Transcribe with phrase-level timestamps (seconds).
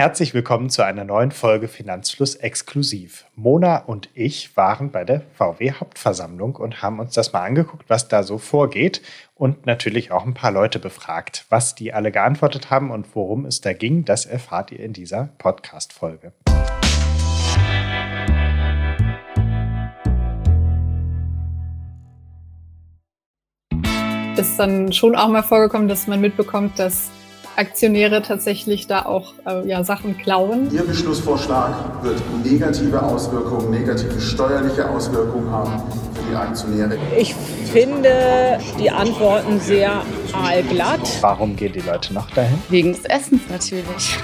[0.00, 3.24] Herzlich willkommen zu einer neuen Folge Finanzfluss exklusiv.
[3.34, 8.06] Mona und ich waren bei der VW Hauptversammlung und haben uns das mal angeguckt, was
[8.06, 9.02] da so vorgeht
[9.34, 11.46] und natürlich auch ein paar Leute befragt.
[11.48, 15.30] Was die alle geantwortet haben und worum es da ging, das erfahrt ihr in dieser
[15.38, 16.32] Podcast-Folge.
[24.36, 27.10] Ist dann schon auch mal vorgekommen, dass man mitbekommt, dass
[27.58, 30.70] Aktionäre tatsächlich da auch äh, ja, Sachen klauen.
[30.72, 35.82] Ihr Beschlussvorschlag wird negative Auswirkungen, negative steuerliche Auswirkungen haben
[36.14, 36.96] für die Aktionäre.
[37.18, 40.02] Ich finde die Antworten sehr
[40.32, 41.00] aalglatt.
[41.20, 42.58] Warum gehen die Leute noch dahin?
[42.68, 44.18] Wegen des Essens natürlich.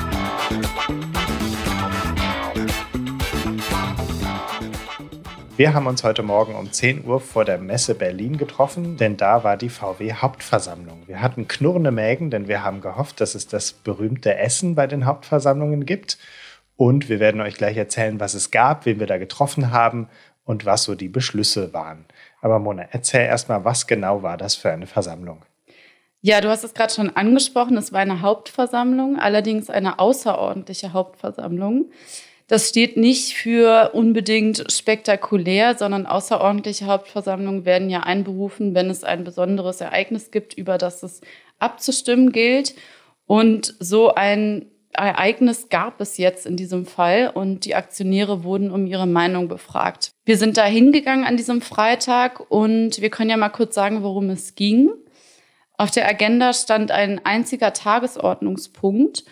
[5.57, 9.45] Wir haben uns heute Morgen um 10 Uhr vor der Messe Berlin getroffen, denn da
[9.45, 11.05] war die VW Hauptversammlung.
[11.07, 15.07] Wir hatten knurrende Mägen, denn wir haben gehofft, dass es das berühmte Essen bei den
[15.07, 16.19] Hauptversammlungen gibt.
[16.75, 20.09] Und wir werden euch gleich erzählen, was es gab, wen wir da getroffen haben
[20.45, 22.05] und was so die Beschlüsse waren.
[22.41, 25.45] Aber Mona, erzähl erstmal, was genau war das für eine Versammlung?
[26.21, 31.93] Ja, du hast es gerade schon angesprochen, es war eine Hauptversammlung, allerdings eine außerordentliche Hauptversammlung.
[32.47, 39.25] Das steht nicht für unbedingt spektakulär, sondern außerordentliche Hauptversammlungen werden ja einberufen, wenn es ein
[39.25, 41.23] besonderes Ereignis gibt, über das es
[41.59, 42.75] abzustimmen gilt.
[43.27, 48.87] Und so ein Ereignis gab es jetzt in diesem Fall und die Aktionäre wurden um
[48.87, 50.13] ihre Meinung befragt.
[50.25, 54.31] Wir sind da hingegangen an diesem Freitag und wir können ja mal kurz sagen, worum
[54.31, 54.91] es ging.
[55.77, 59.25] Auf der Agenda stand ein einziger Tagesordnungspunkt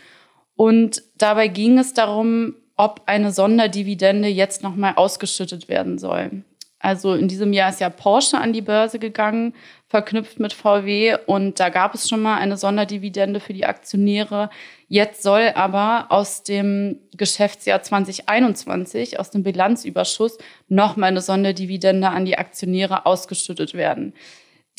[0.57, 6.43] und dabei ging es darum, ob eine Sonderdividende jetzt nochmal ausgeschüttet werden soll.
[6.83, 9.55] Also in diesem Jahr ist ja Porsche an die Börse gegangen,
[9.87, 14.51] verknüpft mit VW und da gab es schon mal eine Sonderdividende für die Aktionäre.
[14.89, 22.37] Jetzt soll aber aus dem Geschäftsjahr 2021, aus dem Bilanzüberschuss, nochmal eine Sonderdividende an die
[22.37, 24.13] Aktionäre ausgeschüttet werden.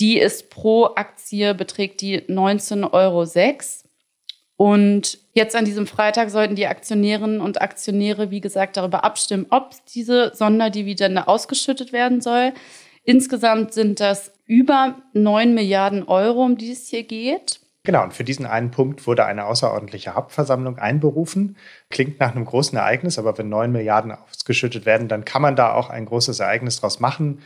[0.02, 3.26] Die ist pro Aktie beträgt die 19,06 Euro.
[4.64, 9.72] Und jetzt an diesem Freitag sollten die Aktionärinnen und Aktionäre, wie gesagt, darüber abstimmen, ob
[9.94, 12.54] diese Sonderdividende ausgeschüttet werden soll.
[13.04, 17.60] Insgesamt sind das über 9 Milliarden Euro, um die es hier geht.
[17.84, 21.58] Genau, und für diesen einen Punkt wurde eine außerordentliche Hauptversammlung einberufen.
[21.90, 25.74] Klingt nach einem großen Ereignis, aber wenn 9 Milliarden ausgeschüttet werden, dann kann man da
[25.74, 27.40] auch ein großes Ereignis draus machen.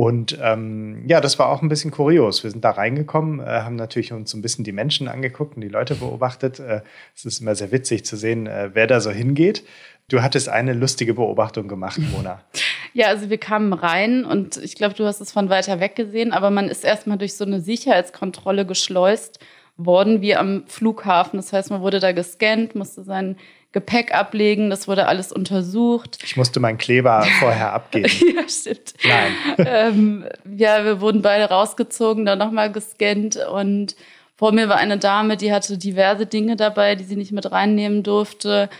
[0.00, 2.42] Und ähm, ja, das war auch ein bisschen kurios.
[2.42, 5.68] Wir sind da reingekommen, äh, haben natürlich uns ein bisschen die Menschen angeguckt und die
[5.68, 6.58] Leute beobachtet.
[6.58, 6.80] Äh,
[7.14, 9.62] es ist immer sehr witzig zu sehen, äh, wer da so hingeht.
[10.08, 12.40] Du hattest eine lustige Beobachtung gemacht, Mona.
[12.92, 16.32] Ja, also wir kamen rein und ich glaube, du hast es von weiter weg gesehen,
[16.32, 19.38] aber man ist erstmal durch so eine Sicherheitskontrolle geschleust
[19.76, 21.36] worden, wie am Flughafen.
[21.36, 23.36] Das heißt, man wurde da gescannt, musste sein
[23.72, 26.18] Gepäck ablegen, das wurde alles untersucht.
[26.24, 28.10] Ich musste meinen Kleber vorher abgeben.
[28.34, 28.94] ja, stimmt.
[29.04, 29.32] Nein.
[29.58, 30.24] ähm,
[30.56, 33.94] ja, wir wurden beide rausgezogen, dann nochmal gescannt und
[34.36, 38.02] vor mir war eine Dame, die hatte diverse Dinge dabei, die sie nicht mit reinnehmen
[38.02, 38.70] durfte.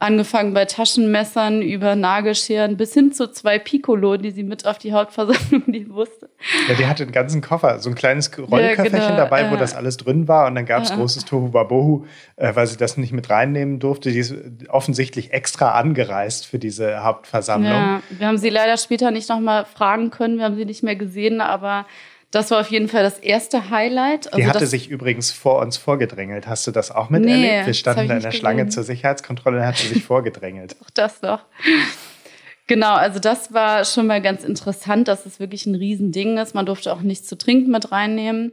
[0.00, 4.92] Angefangen bei Taschenmessern über Nagelscheren bis hin zu zwei Piccolo, die sie mit auf die
[4.92, 6.28] Hauptversammlung nehmen musste.
[6.68, 9.56] Ja, die hatte einen ganzen Koffer, so ein kleines Rollköfferchen ja, genau, dabei, äh, wo
[9.56, 10.46] das alles drin war.
[10.46, 12.06] Und dann gab es äh, großes Tohu Wabohu,
[12.36, 14.12] äh, weil sie das nicht mit reinnehmen durfte.
[14.12, 14.34] Die ist
[14.68, 17.72] offensichtlich extra angereist für diese Hauptversammlung.
[17.72, 20.38] Ja, wir haben sie leider später nicht nochmal fragen können.
[20.38, 21.86] Wir haben sie nicht mehr gesehen, aber
[22.30, 24.26] das war auf jeden Fall das erste Highlight.
[24.26, 26.46] Also die hatte sich übrigens vor uns vorgedrängelt.
[26.46, 27.40] Hast du das auch miterlebt?
[27.40, 30.76] Nee, Wir standen in der Schlange zur Sicherheitskontrolle und hat sie sich vorgedrängelt.
[30.82, 31.44] Auch das noch.
[32.66, 36.54] Genau, also das war schon mal ganz interessant, dass es wirklich ein Riesending ist.
[36.54, 38.52] Man durfte auch nichts zu trinken mit reinnehmen.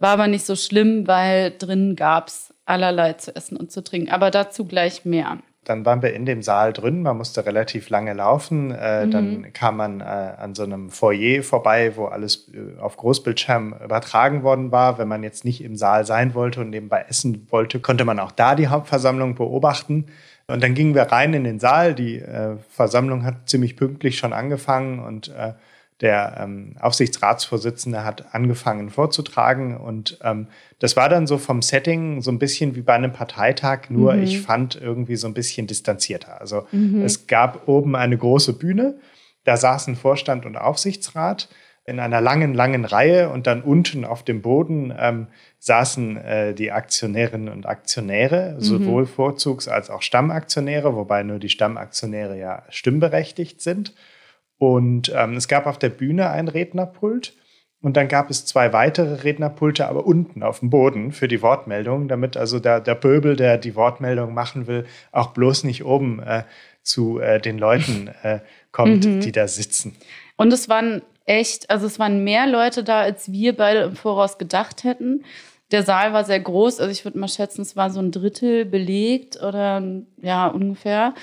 [0.00, 4.10] War aber nicht so schlimm, weil drin gab es allerlei zu essen und zu trinken.
[4.10, 5.38] Aber dazu gleich mehr.
[5.64, 8.72] Dann waren wir in dem Saal drin, man musste relativ lange laufen.
[8.72, 9.10] Äh, mhm.
[9.12, 14.42] Dann kam man äh, an so einem Foyer vorbei, wo alles äh, auf Großbildschirm übertragen
[14.42, 14.98] worden war.
[14.98, 18.32] Wenn man jetzt nicht im Saal sein wollte und nebenbei essen wollte, konnte man auch
[18.32, 20.06] da die Hauptversammlung beobachten.
[20.48, 21.94] Und dann gingen wir rein in den Saal.
[21.94, 25.52] Die äh, Versammlung hat ziemlich pünktlich schon angefangen und äh,
[26.02, 30.48] der ähm, Aufsichtsratsvorsitzende hat angefangen vorzutragen und ähm,
[30.80, 34.22] das war dann so vom Setting so ein bisschen wie bei einem Parteitag, nur mhm.
[34.24, 36.40] ich fand irgendwie so ein bisschen distanzierter.
[36.40, 37.02] Also mhm.
[37.02, 38.96] es gab oben eine große Bühne,
[39.44, 41.48] da saßen Vorstand und Aufsichtsrat
[41.84, 45.26] in einer langen, langen Reihe und dann unten auf dem Boden ähm,
[45.58, 48.60] saßen äh, die Aktionärinnen und Aktionäre, mhm.
[48.60, 53.94] sowohl Vorzugs- als auch Stammaktionäre, wobei nur die Stammaktionäre ja stimmberechtigt sind.
[54.58, 57.34] Und ähm, es gab auf der Bühne ein Rednerpult
[57.82, 62.06] Und dann gab es zwei weitere Rednerpulte, aber unten auf dem Boden für die Wortmeldung,
[62.06, 66.44] damit also der, der Böbel, der die Wortmeldung machen will, auch bloß nicht oben äh,
[66.84, 68.38] zu äh, den Leuten äh,
[68.70, 69.20] kommt, mhm.
[69.20, 69.96] die da sitzen.
[70.36, 74.38] Und es waren echt, also es waren mehr Leute da, als wir beide im Voraus
[74.38, 75.24] gedacht hätten.
[75.72, 78.64] Der Saal war sehr groß, also ich würde mal schätzen, es war so ein Drittel
[78.64, 79.82] belegt oder
[80.20, 81.14] ja, ungefähr.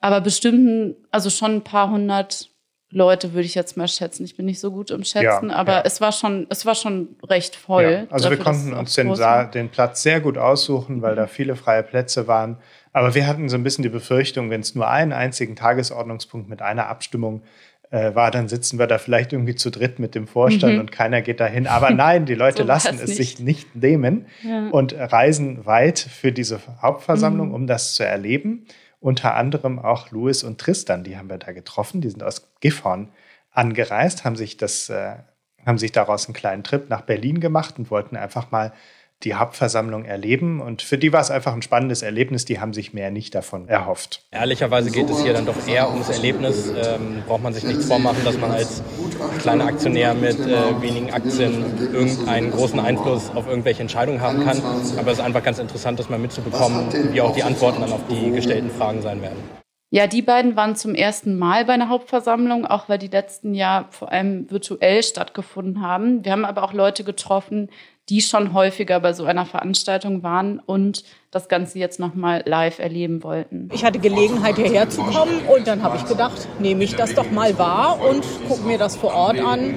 [0.00, 2.50] Aber bestimmt, also schon ein paar hundert
[2.90, 4.24] Leute, würde ich jetzt mal schätzen.
[4.24, 5.82] Ich bin nicht so gut im Schätzen, ja, aber ja.
[5.84, 7.82] es war schon, es war schon recht voll.
[7.82, 11.26] Ja, also dafür, wir konnten uns den, Saal, den Platz sehr gut aussuchen, weil da
[11.26, 12.58] viele freie Plätze waren.
[12.92, 16.62] Aber wir hatten so ein bisschen die Befürchtung, wenn es nur einen einzigen Tagesordnungspunkt mit
[16.62, 17.42] einer Abstimmung
[17.90, 20.80] äh, war, dann sitzen wir da vielleicht irgendwie zu dritt mit dem Vorstand mhm.
[20.80, 21.66] und keiner geht dahin.
[21.66, 23.16] Aber nein, die Leute so lassen es nicht.
[23.16, 24.26] sich nicht nehmen
[24.70, 27.54] und reisen weit für diese Hauptversammlung, mhm.
[27.54, 28.66] um das zu erleben
[29.00, 32.00] unter anderem auch Louis und Tristan, die haben wir da getroffen.
[32.00, 33.10] Die sind aus Gifhorn
[33.50, 35.16] angereist, haben sich, das, äh,
[35.64, 38.72] haben sich daraus einen kleinen Trip nach Berlin gemacht und wollten einfach mal
[39.22, 40.60] die Hauptversammlung erleben.
[40.60, 42.44] Und für die war es einfach ein spannendes Erlebnis.
[42.44, 44.26] Die haben sich mehr nicht davon erhofft.
[44.30, 46.68] Ehrlicherweise geht es hier dann doch eher ums Erlebnis.
[46.68, 48.82] Ähm, braucht man sich nichts vormachen, dass man als
[49.40, 54.60] kleiner Aktionär mit äh, wenigen Aktien irgendeinen großen Einfluss auf irgendwelche Entscheidungen haben kann.
[54.98, 58.02] Aber es ist einfach ganz interessant, das mal mitzubekommen, wie auch die Antworten dann auf
[58.10, 59.38] die gestellten Fragen sein werden.
[59.90, 63.86] Ja, die beiden waren zum ersten Mal bei einer Hauptversammlung, auch weil die letzten Jahr
[63.90, 66.24] vor allem virtuell stattgefunden haben.
[66.24, 67.70] Wir haben aber auch Leute getroffen,
[68.08, 73.22] die schon häufiger bei so einer Veranstaltung waren und das Ganze jetzt nochmal live erleben
[73.24, 73.68] wollten.
[73.72, 77.30] Ich hatte Gelegenheit, hierher zu kommen und dann habe ich gedacht, nehme ich das doch
[77.30, 79.74] mal wahr und gucke mir das vor Ort an,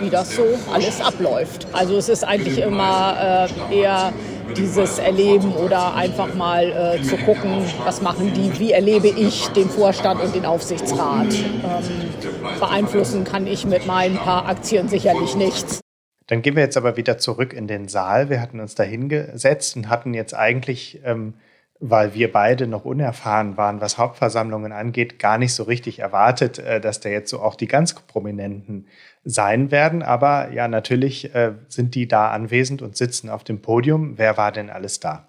[0.00, 1.66] wie das so alles abläuft.
[1.72, 4.12] Also es ist eigentlich immer äh, eher
[4.56, 9.68] dieses Erleben oder einfach mal äh, zu gucken, was machen die, wie erlebe ich den
[9.68, 11.34] Vorstand und den Aufsichtsrat.
[11.34, 15.83] Ähm, beeinflussen kann ich mit meinen paar Aktien sicherlich nichts.
[16.26, 18.30] Dann gehen wir jetzt aber wieder zurück in den Saal.
[18.30, 21.34] Wir hatten uns da hingesetzt und hatten jetzt eigentlich, ähm,
[21.80, 26.80] weil wir beide noch unerfahren waren, was Hauptversammlungen angeht, gar nicht so richtig erwartet, äh,
[26.80, 28.86] dass da jetzt so auch die ganz Prominenten
[29.24, 30.02] sein werden.
[30.02, 34.16] Aber ja, natürlich äh, sind die da anwesend und sitzen auf dem Podium.
[34.16, 35.28] Wer war denn alles da?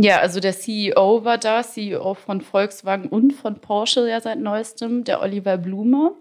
[0.00, 5.02] Ja, also der CEO war da, CEO von Volkswagen und von Porsche ja seit neuestem,
[5.02, 6.12] der Oliver Blume.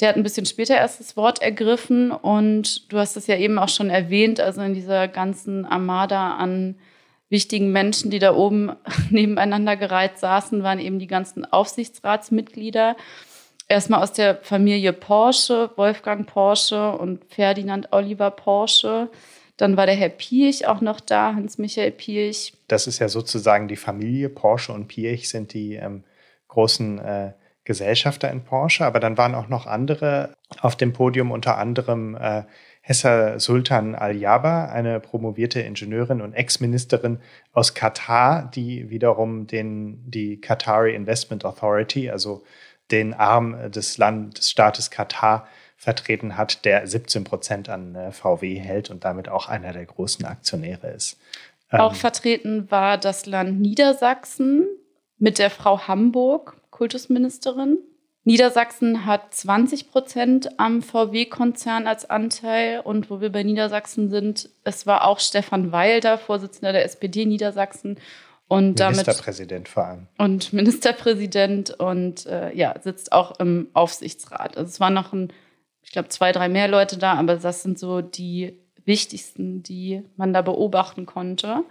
[0.00, 3.58] Der hat ein bisschen später erst das Wort ergriffen und du hast es ja eben
[3.58, 6.76] auch schon erwähnt, also in dieser ganzen Armada an
[7.28, 8.72] wichtigen Menschen, die da oben
[9.10, 12.96] nebeneinander gereiht saßen, waren eben die ganzen Aufsichtsratsmitglieder.
[13.68, 19.10] Erstmal aus der Familie Porsche, Wolfgang Porsche und Ferdinand Oliver Porsche.
[19.56, 22.52] Dann war der Herr Piech auch noch da, Hans-Michael Piech.
[22.68, 24.28] Das ist ja sozusagen die Familie.
[24.28, 26.04] Porsche und Piech sind die ähm,
[26.48, 27.32] großen äh,
[27.66, 32.44] Gesellschafter in Porsche, aber dann waren auch noch andere auf dem Podium, unter anderem äh,
[32.80, 37.18] Hessa Sultan Al-Yaba, eine promovierte Ingenieurin und Ex-Ministerin
[37.52, 42.44] aus Katar, die wiederum den, die Qatari Investment Authority, also
[42.92, 48.58] den Arm des, Land, des Staates Katar, vertreten hat, der 17 Prozent an äh, VW
[48.58, 51.18] hält und damit auch einer der großen Aktionäre ist.
[51.70, 54.66] Auch ähm, vertreten war das Land Niedersachsen
[55.18, 57.78] mit der Frau Hamburg, Kultusministerin.
[58.24, 62.80] Niedersachsen hat 20 Prozent am VW-Konzern als Anteil.
[62.80, 67.24] Und wo wir bei Niedersachsen sind, es war auch Stefan Weil da, Vorsitzender der SPD
[67.24, 67.98] Niedersachsen.
[68.48, 70.06] Und Ministerpräsident vor allem.
[70.18, 74.56] Und Ministerpräsident und äh, ja, sitzt auch im Aufsichtsrat.
[74.56, 75.32] Also es waren noch ein,
[75.82, 80.32] ich glaube, zwei, drei mehr Leute da, aber das sind so die wichtigsten, die man
[80.32, 81.64] da beobachten konnte.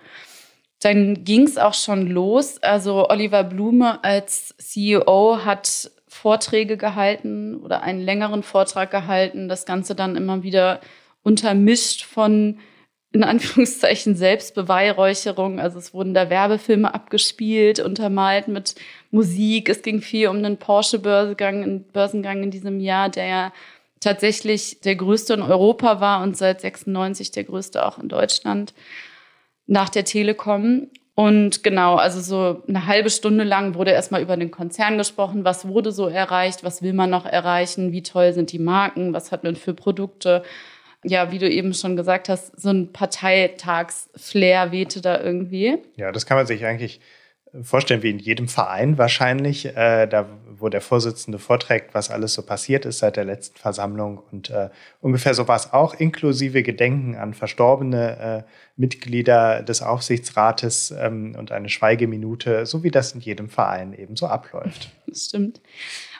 [0.86, 2.62] Dann ging es auch schon los.
[2.62, 9.50] Also Oliver Blume als CEO hat Vorträge gehalten oder einen längeren Vortrag gehalten.
[9.50, 10.82] Das Ganze dann immer wieder
[11.24, 12.60] untermischt von
[13.14, 15.60] in Anführungszeichen Selbstbeweihräucherung.
[15.60, 18.76] Also es wurden da Werbefilme abgespielt, untermalt mit
[19.10, 19.70] Musik.
[19.70, 23.54] Es ging viel um den Porsche-Börsengang Börsengang in diesem Jahr, der ja
[24.02, 28.76] tatsächlich der größte in Europa war und seit 96 der größte auch in Deutschland
[29.68, 30.88] nach der Telekom.
[31.16, 35.66] Und genau, also so eine halbe Stunde lang wurde erstmal über den Konzern gesprochen, was
[35.68, 39.46] wurde so erreicht, was will man noch erreichen, wie toll sind die Marken, was hat
[39.46, 40.44] man für Produkte.
[41.04, 45.78] Ja, wie du eben schon gesagt hast, so ein Parteitags-Flair wehte da irgendwie.
[45.96, 47.00] Ja, das kann man sich eigentlich
[47.64, 50.28] vorstellen, wie in jedem Verein wahrscheinlich, äh, da
[50.60, 54.22] wo der Vorsitzende vorträgt, was alles so passiert ist seit der letzten Versammlung.
[54.32, 54.70] Und äh,
[55.02, 61.52] ungefähr so war es auch, inklusive Gedenken an verstorbene äh, Mitglieder des Aufsichtsrates ähm, und
[61.52, 64.90] eine Schweigeminute, so wie das in jedem Verein eben so abläuft.
[65.08, 65.62] Das stimmt.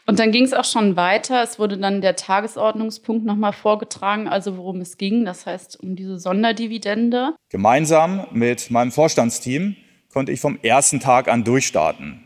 [0.08, 1.42] Und dann ging es auch schon weiter.
[1.42, 5.26] Es wurde dann der Tagesordnungspunkt nochmal vorgetragen, also worum es ging.
[5.26, 7.34] Das heißt um diese Sonderdividende.
[7.50, 9.76] Gemeinsam mit meinem Vorstandsteam
[10.16, 12.24] konnte ich vom ersten Tag an durchstarten.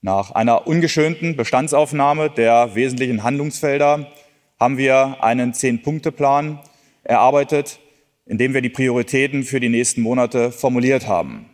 [0.00, 4.10] Nach einer ungeschönten Bestandsaufnahme der wesentlichen Handlungsfelder
[4.58, 6.58] haben wir einen Zehn-Punkte-Plan
[7.04, 7.78] erarbeitet,
[8.26, 11.46] in dem wir die Prioritäten für die nächsten Monate formuliert haben.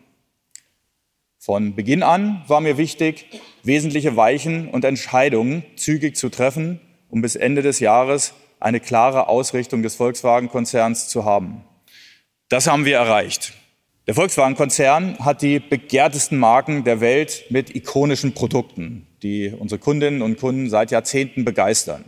[1.38, 3.26] Von Beginn an war mir wichtig,
[3.62, 9.82] wesentliche Weichen und Entscheidungen zügig zu treffen, um bis Ende des Jahres eine klare Ausrichtung
[9.82, 11.62] des Volkswagen-Konzerns zu haben.
[12.48, 13.52] Das haben wir erreicht.
[14.08, 20.40] Der Volkswagen-Konzern hat die begehrtesten Marken der Welt mit ikonischen Produkten, die unsere Kundinnen und
[20.40, 22.04] Kunden seit Jahrzehnten begeistern.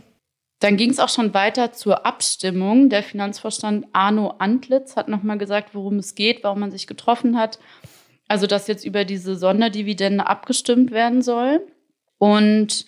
[0.59, 2.89] Dann ging es auch schon weiter zur Abstimmung.
[2.89, 7.59] Der Finanzvorstand Arno Antlitz hat nochmal gesagt, worum es geht, warum man sich getroffen hat
[8.31, 11.59] also, dass jetzt über diese Sonderdividende abgestimmt werden soll.
[12.17, 12.85] Und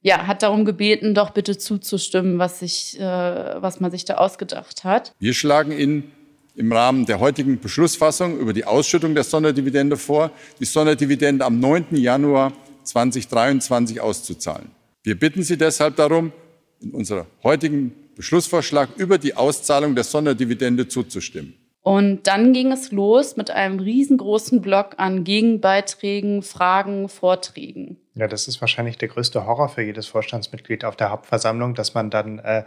[0.00, 4.84] ja, hat darum gebeten, doch bitte zuzustimmen, was, sich, äh, was man sich da ausgedacht
[4.84, 5.12] hat.
[5.18, 6.12] Wir schlagen Ihnen
[6.56, 11.88] im Rahmen der heutigen Beschlussfassung über die Ausschüttung der Sonderdividende vor, die Sonderdividende am 9.
[11.92, 14.70] Januar 2023 auszuzahlen.
[15.02, 16.32] Wir bitten Sie deshalb darum,
[16.80, 21.54] in unserer heutigen Beschlussvorschlag über die Auszahlung der Sonderdividende zuzustimmen.
[21.82, 27.98] Und dann ging es los mit einem riesengroßen Block an Gegenbeiträgen, Fragen, Vorträgen.
[28.14, 32.10] Ja, das ist wahrscheinlich der größte Horror für jedes Vorstandsmitglied auf der Hauptversammlung, dass man
[32.10, 32.64] dann äh,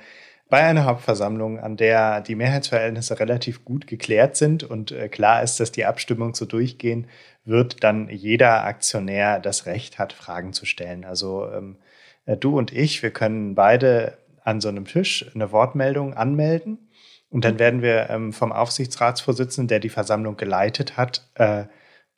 [0.50, 5.60] bei einer Hauptversammlung, an der die Mehrheitsverhältnisse relativ gut geklärt sind und äh, klar ist,
[5.60, 7.08] dass die Abstimmung so durchgehen
[7.46, 11.06] wird, dann jeder Aktionär das Recht hat, Fragen zu stellen.
[11.06, 11.78] Also ähm,
[12.26, 16.90] äh, du und ich, wir können beide an so einem Tisch eine Wortmeldung anmelden
[17.30, 21.66] und dann werden wir ähm, vom Aufsichtsratsvorsitzenden, der die Versammlung geleitet hat, äh,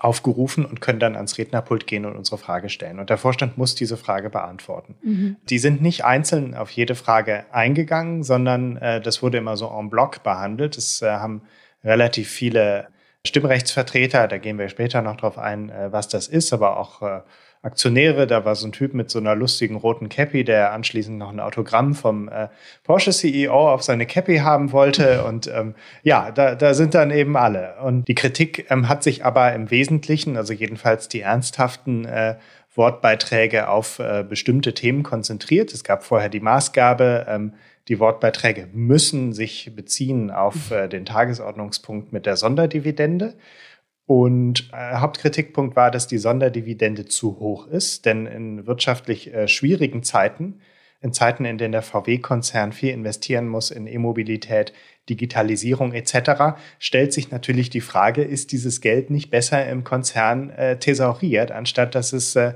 [0.01, 2.99] aufgerufen und können dann ans Rednerpult gehen und unsere Frage stellen.
[2.99, 4.95] Und der Vorstand muss diese Frage beantworten.
[5.03, 5.35] Mhm.
[5.47, 9.91] Die sind nicht einzeln auf jede Frage eingegangen, sondern äh, das wurde immer so en
[9.91, 10.75] bloc behandelt.
[10.75, 11.43] Es äh, haben
[11.83, 12.87] relativ viele
[13.27, 17.19] Stimmrechtsvertreter, da gehen wir später noch drauf ein, äh, was das ist, aber auch äh,
[17.63, 18.27] Aktionäre.
[18.27, 21.39] Da war so ein Typ mit so einer lustigen roten Cappy, der anschließend noch ein
[21.39, 22.47] Autogramm vom äh,
[22.83, 25.23] Porsche CEO auf seine Cappy haben wollte.
[25.25, 27.75] Und ähm, ja, da, da sind dann eben alle.
[27.83, 32.35] Und die Kritik ähm, hat sich aber im Wesentlichen, also jedenfalls die ernsthaften äh,
[32.75, 35.73] Wortbeiträge auf äh, bestimmte Themen konzentriert.
[35.73, 37.53] Es gab vorher die Maßgabe, ähm,
[37.87, 43.33] die Wortbeiträge müssen sich beziehen auf äh, den Tagesordnungspunkt mit der Sonderdividende.
[44.05, 50.03] Und äh, Hauptkritikpunkt war, dass die Sonderdividende zu hoch ist, denn in wirtschaftlich äh, schwierigen
[50.03, 50.59] Zeiten,
[51.01, 54.73] in Zeiten, in denen der VW-Konzern viel investieren muss in E-Mobilität,
[55.09, 60.77] Digitalisierung etc., stellt sich natürlich die Frage, ist dieses Geld nicht besser im Konzern äh,
[60.77, 62.53] thesauriert, anstatt dass es äh,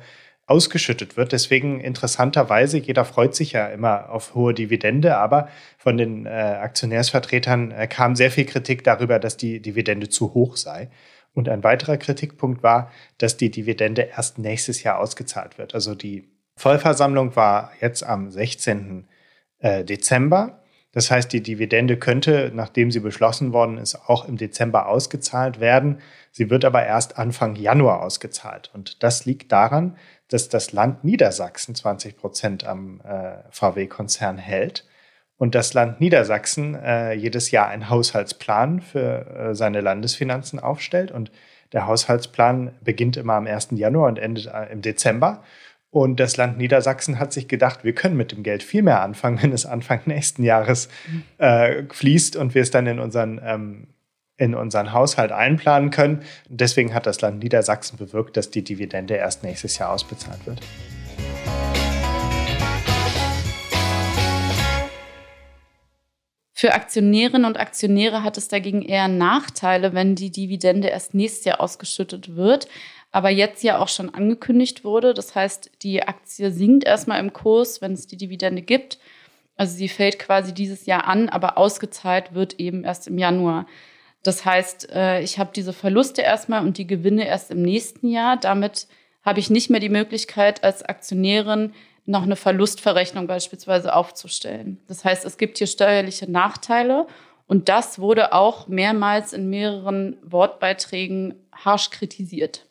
[0.47, 1.31] ausgeschüttet wird.
[1.31, 7.71] Deswegen interessanterweise, jeder freut sich ja immer auf hohe Dividende, aber von den äh, Aktionärsvertretern
[7.71, 10.89] äh, kam sehr viel Kritik darüber, dass die Dividende zu hoch sei.
[11.35, 15.75] Und ein weiterer Kritikpunkt war, dass die Dividende erst nächstes Jahr ausgezahlt wird.
[15.75, 16.27] Also die
[16.57, 19.05] Vollversammlung war jetzt am 16.
[19.59, 20.63] Äh, Dezember.
[20.93, 25.99] Das heißt, die Dividende könnte, nachdem sie beschlossen worden ist, auch im Dezember ausgezahlt werden.
[26.31, 28.71] Sie wird aber erst Anfang Januar ausgezahlt.
[28.73, 29.97] Und das liegt daran,
[30.29, 34.85] dass das Land Niedersachsen 20 Prozent am äh, VW-Konzern hält
[35.37, 41.11] und das Land Niedersachsen äh, jedes Jahr einen Haushaltsplan für äh, seine Landesfinanzen aufstellt.
[41.11, 41.31] Und
[41.73, 43.69] der Haushaltsplan beginnt immer am 1.
[43.71, 45.43] Januar und endet äh, im Dezember.
[45.89, 49.41] Und das Land Niedersachsen hat sich gedacht, wir können mit dem Geld viel mehr anfangen,
[49.41, 50.89] wenn es Anfang nächsten Jahres
[51.37, 53.87] äh, fließt und wir es dann in unseren, ähm,
[54.37, 56.21] in unseren Haushalt einplanen können.
[56.49, 60.61] Und deswegen hat das Land Niedersachsen bewirkt, dass die Dividende erst nächstes Jahr ausbezahlt wird.
[66.57, 71.59] Für Aktionärinnen und Aktionäre hat es dagegen eher Nachteile, wenn die Dividende erst nächstes Jahr
[71.59, 72.69] ausgeschüttet wird,
[73.11, 75.13] aber jetzt ja auch schon angekündigt wurde.
[75.13, 78.99] Das heißt, die Aktie sinkt erstmal im Kurs, wenn es die Dividende gibt.
[79.57, 83.67] Also sie fällt quasi dieses Jahr an, aber ausgezahlt wird eben erst im Januar.
[84.23, 88.37] Das heißt, äh, ich habe diese Verluste erstmal und die Gewinne erst im nächsten Jahr.
[88.37, 88.87] Damit
[89.23, 91.73] habe ich nicht mehr die Möglichkeit, als Aktionärin
[92.05, 94.79] noch eine Verlustverrechnung beispielsweise aufzustellen.
[94.87, 97.07] Das heißt, es gibt hier steuerliche Nachteile
[97.47, 102.67] und das wurde auch mehrmals in mehreren Wortbeiträgen harsch kritisiert.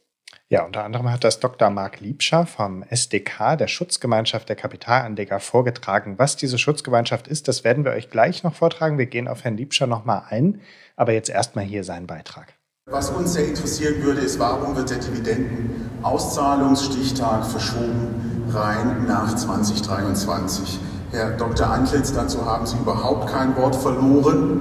[0.51, 1.71] Ja, unter anderem hat das Dr.
[1.71, 6.19] Marc Liebscher vom SDK, der Schutzgemeinschaft der Kapitalanleger, vorgetragen.
[6.19, 8.99] Was diese Schutzgemeinschaft ist, das werden wir euch gleich noch vortragen.
[8.99, 10.61] Wir gehen auf Herrn Liebscher nochmal ein,
[10.97, 12.53] aber jetzt erstmal hier sein Beitrag.
[12.87, 20.79] Was uns sehr interessieren würde, ist, warum wird der Dividendenauszahlungsstichtag verschoben rein nach 2023.
[21.11, 21.71] Herr Dr.
[21.71, 24.61] Antlitz, dazu haben Sie überhaupt kein Wort verloren,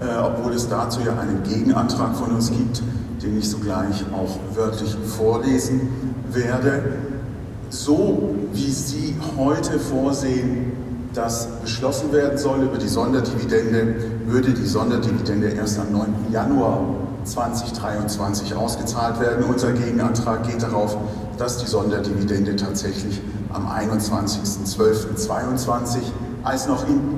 [0.00, 2.82] äh, obwohl es dazu ja einen Gegenantrag von uns gibt,
[3.22, 5.88] den ich sogleich auch wörtlich vorlesen
[6.30, 6.82] werde.
[7.70, 10.72] So wie Sie heute vorsehen,
[11.14, 13.94] dass beschlossen werden soll über die Sonderdividende,
[14.26, 16.06] würde die Sonderdividende erst am 9.
[16.32, 16.80] Januar
[17.24, 19.44] 2023 ausgezahlt werden.
[19.44, 20.96] Unser Gegenantrag geht darauf,
[21.38, 23.20] dass die Sonderdividende tatsächlich
[23.52, 25.98] am 21.12.22
[26.42, 26.66] als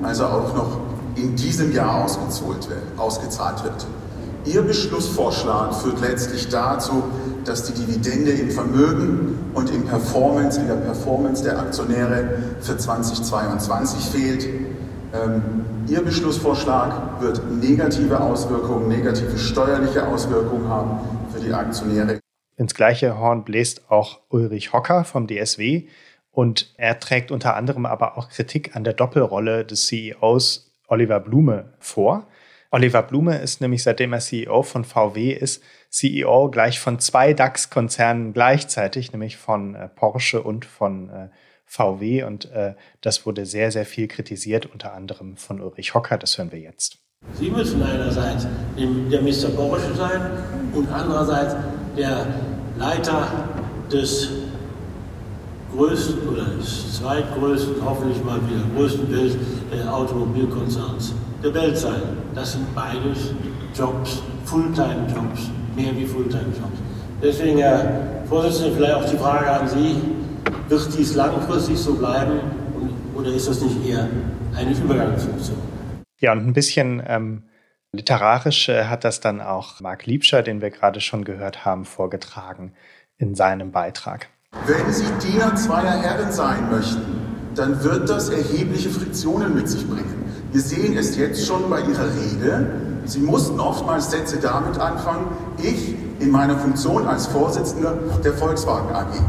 [0.03, 0.81] also auch noch
[1.17, 3.87] in diesem Jahr ausgezahlt wird.
[4.45, 7.03] Ihr Beschlussvorschlag führt letztlich dazu,
[7.45, 12.29] dass die Dividende im Vermögen und im Performance, in der Performance der Aktionäre
[12.61, 14.47] für 2022 fehlt.
[15.13, 15.43] Ähm,
[15.89, 20.99] Ihr Beschlussvorschlag wird negative Auswirkungen, negative steuerliche Auswirkungen haben
[21.33, 22.21] für die Aktionäre.
[22.57, 25.85] Ins gleiche Horn bläst auch Ulrich Hocker vom DSW
[26.31, 31.73] und er trägt unter anderem aber auch Kritik an der Doppelrolle des CEOs Oliver Blume
[31.79, 32.27] vor.
[32.71, 38.33] Oliver Blume ist nämlich, seitdem er CEO von VW ist, CEO gleich von zwei DAX-Konzernen
[38.33, 41.29] gleichzeitig, nämlich von äh, Porsche und von äh,
[41.65, 42.25] VW.
[42.25, 46.19] Und äh, das wurde sehr, sehr viel kritisiert, unter anderem von Ulrich Hocker.
[46.19, 46.99] Das hören wir jetzt.
[47.33, 48.47] Sie müssen einerseits
[48.77, 49.49] der Mr.
[49.57, 50.21] Porsche sein
[50.75, 51.57] und andererseits
[51.97, 52.27] der
[52.79, 53.29] Leiter
[53.91, 54.31] des
[55.75, 59.37] größten oder des zweitgrößten, hoffentlich mal wieder größten Welt,
[59.73, 62.01] äh, Automobilkonzerns der Welt sein.
[62.35, 63.33] Das sind beides
[63.75, 66.79] Jobs, Fulltime-Jobs, mehr wie Fulltime-Jobs.
[67.23, 69.97] Deswegen, Herr Vorsitzender, vielleicht auch die Frage an Sie,
[70.69, 72.41] wird dies langfristig so bleiben
[73.15, 74.09] oder ist das nicht eher
[74.57, 75.59] eine Übergangsfunktion?
[76.21, 77.43] Ja, und ein bisschen ähm,
[77.97, 82.73] literarisch äh, hat das dann auch Marc Liebscher, den wir gerade schon gehört haben, vorgetragen
[83.19, 84.29] in seinem Beitrag.
[84.67, 87.03] Wenn Sie Diener zweier Herren sein möchten,
[87.55, 90.25] dann wird das erhebliche Friktionen mit sich bringen.
[90.53, 92.71] Wir sehen es jetzt schon bei Ihrer Rede.
[93.05, 99.21] Sie mussten oftmals Sätze damit anfangen, ich in meiner Funktion als Vorsitzender der Volkswagen AG.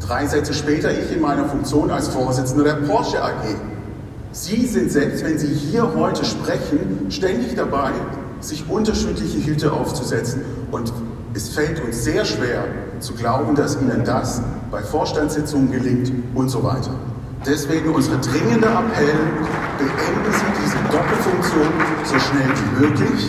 [0.00, 3.71] Drei Sätze später, ich in meiner Funktion als Vorsitzender der Porsche AG.
[4.34, 7.90] Sie sind selbst, wenn Sie hier heute sprechen, ständig dabei,
[8.40, 10.42] sich unterschiedliche Hüte aufzusetzen.
[10.70, 10.90] Und
[11.34, 12.64] es fällt uns sehr schwer
[12.98, 16.94] zu glauben, dass Ihnen das bei Vorstandssitzungen gelingt und so weiter.
[17.44, 19.18] Deswegen unsere dringende Appell,
[19.76, 21.68] beenden Sie diese Doppelfunktion
[22.04, 23.28] so schnell wie möglich.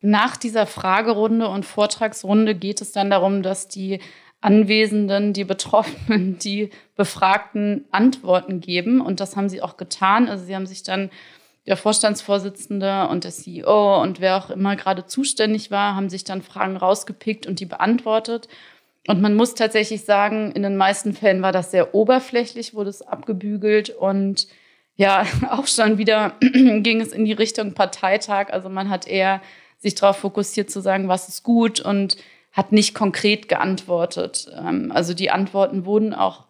[0.00, 4.00] Nach dieser Fragerunde und Vortragsrunde geht es dann darum, dass die
[4.40, 9.00] Anwesenden, die Betroffenen, die Befragten Antworten geben.
[9.00, 10.28] Und das haben sie auch getan.
[10.28, 11.10] Also sie haben sich dann
[11.66, 16.40] der Vorstandsvorsitzende und der CEO und wer auch immer gerade zuständig war, haben sich dann
[16.40, 18.48] Fragen rausgepickt und die beantwortet.
[19.06, 23.02] Und man muss tatsächlich sagen, in den meisten Fällen war das sehr oberflächlich, wurde es
[23.02, 24.48] abgebügelt und
[24.96, 28.50] ja, auch schon wieder ging es in die Richtung Parteitag.
[28.50, 29.42] Also man hat eher
[29.78, 32.16] sich darauf fokussiert zu sagen, was ist gut und
[32.58, 34.50] hat nicht konkret geantwortet.
[34.58, 36.46] Ähm, also die Antworten wurden auch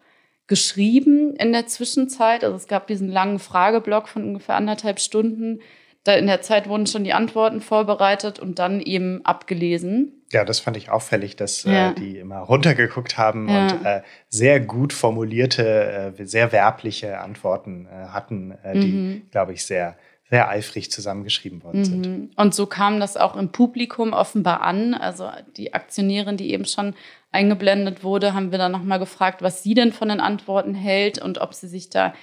[0.47, 2.43] geschrieben in der Zwischenzeit.
[2.43, 5.59] Also es gab diesen langen Frageblock von ungefähr anderthalb Stunden,
[6.03, 10.23] da in der Zeit wurden schon die Antworten vorbereitet und dann eben abgelesen.
[10.31, 11.91] Ja, das fand ich auffällig, dass äh, ja.
[11.91, 13.61] äh, die immer runtergeguckt haben ja.
[13.61, 19.21] und äh, sehr gut formulierte, äh, sehr werbliche Antworten äh, hatten, äh, die, mhm.
[19.29, 19.97] glaube ich, sehr
[20.29, 21.85] sehr eifrig zusammengeschrieben worden mhm.
[21.85, 22.37] sind.
[22.37, 24.93] Und so kam das auch im Publikum offenbar an.
[24.93, 26.93] Also die Aktionärin, die eben schon
[27.31, 31.39] eingeblendet wurde, haben wir dann nochmal gefragt, was sie denn von den Antworten hält und
[31.39, 32.13] ob sie sich da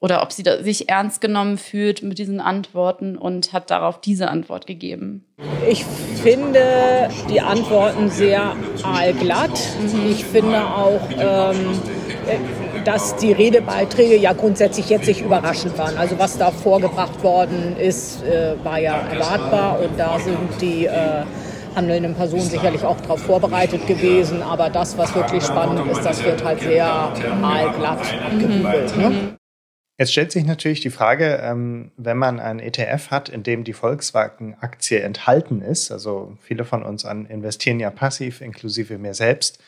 [0.00, 4.66] oder ob sie sich ernst genommen fühlt mit diesen Antworten und hat darauf diese Antwort
[4.66, 5.24] gegeben.
[5.68, 9.58] Ich finde die Antworten sehr aalglatt.
[9.80, 10.10] Mhm.
[10.10, 11.80] Ich finde auch, ähm,
[12.84, 15.96] dass die Redebeiträge ja grundsätzlich jetzt nicht überraschend waren.
[15.98, 21.24] Also was da vorgebracht worden ist, äh, war ja erwartbar und da sind die äh,
[21.74, 24.42] handelnden Personen sicherlich auch darauf vorbereitet gewesen.
[24.42, 26.86] Aber das, was wirklich spannend ist, das wird halt sehr
[27.42, 28.96] aalglatt abgebügelt.
[28.96, 29.37] Ne?
[29.98, 33.72] Jetzt stellt sich natürlich die Frage, ähm, wenn man einen ETF hat, in dem die
[33.72, 39.60] Volkswagen-Aktie enthalten ist, also viele von uns investieren ja passiv, inklusive mir selbst,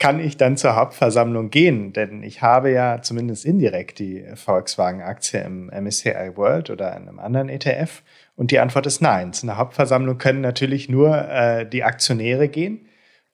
[0.00, 1.92] kann ich dann zur Hauptversammlung gehen?
[1.92, 7.48] Denn ich habe ja zumindest indirekt die Volkswagen-Aktie im MSCI World oder in einem anderen
[7.48, 8.02] ETF.
[8.34, 9.32] Und die Antwort ist nein.
[9.32, 12.87] Zu einer Hauptversammlung können natürlich nur äh, die Aktionäre gehen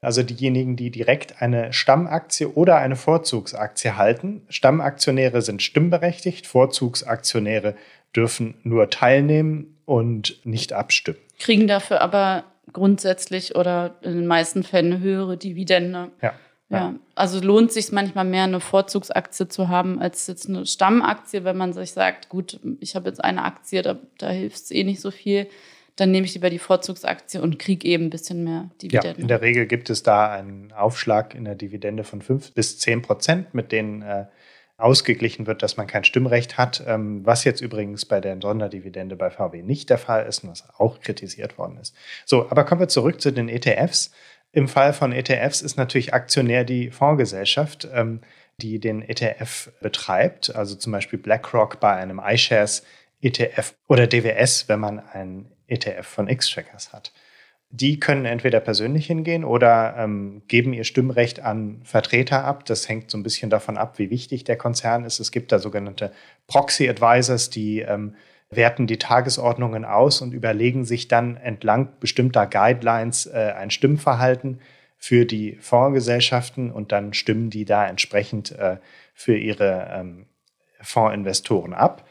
[0.04, 4.42] also diejenigen, die direkt eine Stammaktie oder eine Vorzugsaktie halten.
[4.48, 7.74] Stammaktionäre sind stimmberechtigt, Vorzugsaktionäre
[8.14, 11.18] dürfen nur teilnehmen und nicht abstimmen.
[11.38, 16.10] Kriegen dafür aber grundsätzlich oder in den meisten Fällen eine höhere Dividende.
[16.22, 16.34] Ja.
[16.70, 21.56] Ja, also lohnt sich manchmal mehr, eine Vorzugsaktie zu haben, als jetzt eine Stammaktie, wenn
[21.58, 25.00] man sich sagt, gut, ich habe jetzt eine Aktie, da, da hilft es eh nicht
[25.00, 25.46] so viel.
[25.96, 29.08] Dann nehme ich lieber die Vorzugsaktie und kriege eben ein bisschen mehr Dividende.
[29.08, 32.78] Ja, in der Regel gibt es da einen Aufschlag in der Dividende von 5 bis
[32.80, 34.26] 10 Prozent, mit denen äh,
[34.76, 39.30] ausgeglichen wird, dass man kein Stimmrecht hat, ähm, was jetzt übrigens bei der Sonderdividende bei
[39.30, 41.94] VW nicht der Fall ist und was auch kritisiert worden ist.
[42.24, 44.10] So, aber kommen wir zurück zu den ETFs.
[44.50, 48.20] Im Fall von ETFs ist natürlich Aktionär die Fondsgesellschaft, ähm,
[48.58, 52.84] die den ETF betreibt, also zum Beispiel BlackRock bei einem iShares
[53.20, 57.12] ETF oder DWS, wenn man einen ETF von X-Trackers hat.
[57.70, 62.64] Die können entweder persönlich hingehen oder ähm, geben ihr Stimmrecht an Vertreter ab.
[62.66, 65.18] Das hängt so ein bisschen davon ab, wie wichtig der Konzern ist.
[65.18, 66.12] Es gibt da sogenannte
[66.46, 68.14] Proxy Advisors, die ähm,
[68.50, 74.60] werten die Tagesordnungen aus und überlegen sich dann entlang bestimmter Guidelines äh, ein Stimmverhalten
[74.96, 78.78] für die Fondsgesellschaften und dann stimmen die da entsprechend äh,
[79.12, 80.26] für ihre ähm,
[80.80, 82.03] Fondsinvestoren ab.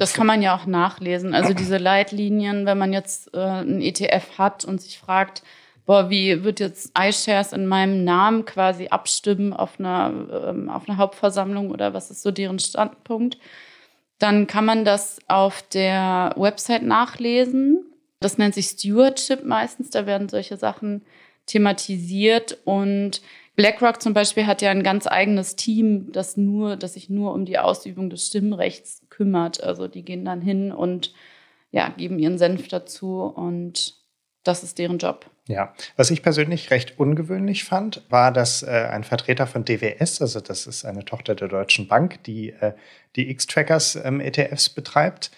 [0.00, 1.34] Das kann man ja auch nachlesen.
[1.34, 5.42] Also diese Leitlinien, wenn man jetzt äh, einen ETF hat und sich fragt,
[5.86, 10.12] boah, wie wird jetzt iShares in meinem Namen quasi abstimmen auf einer,
[10.48, 13.38] ähm, auf einer Hauptversammlung oder was ist so deren Standpunkt?
[14.20, 17.84] dann kann man das auf der Website nachlesen.
[18.20, 19.90] Das nennt sich Stewardship meistens.
[19.90, 21.02] Da werden solche Sachen
[21.46, 22.58] thematisiert.
[22.64, 23.22] Und
[23.60, 27.44] BlackRock zum Beispiel hat ja ein ganz eigenes Team, das nur, das sich nur um
[27.44, 29.62] die Ausübung des Stimmrechts kümmert.
[29.62, 31.12] Also die gehen dann hin und
[31.70, 33.96] ja, geben ihren Senf dazu und
[34.44, 35.30] das ist deren Job.
[35.46, 40.40] Ja, was ich persönlich recht ungewöhnlich fand, war, dass äh, ein Vertreter von DWS, also
[40.40, 42.72] das ist eine Tochter der Deutschen Bank, die äh,
[43.14, 45.32] die X-Trackers ähm, ETFs betreibt,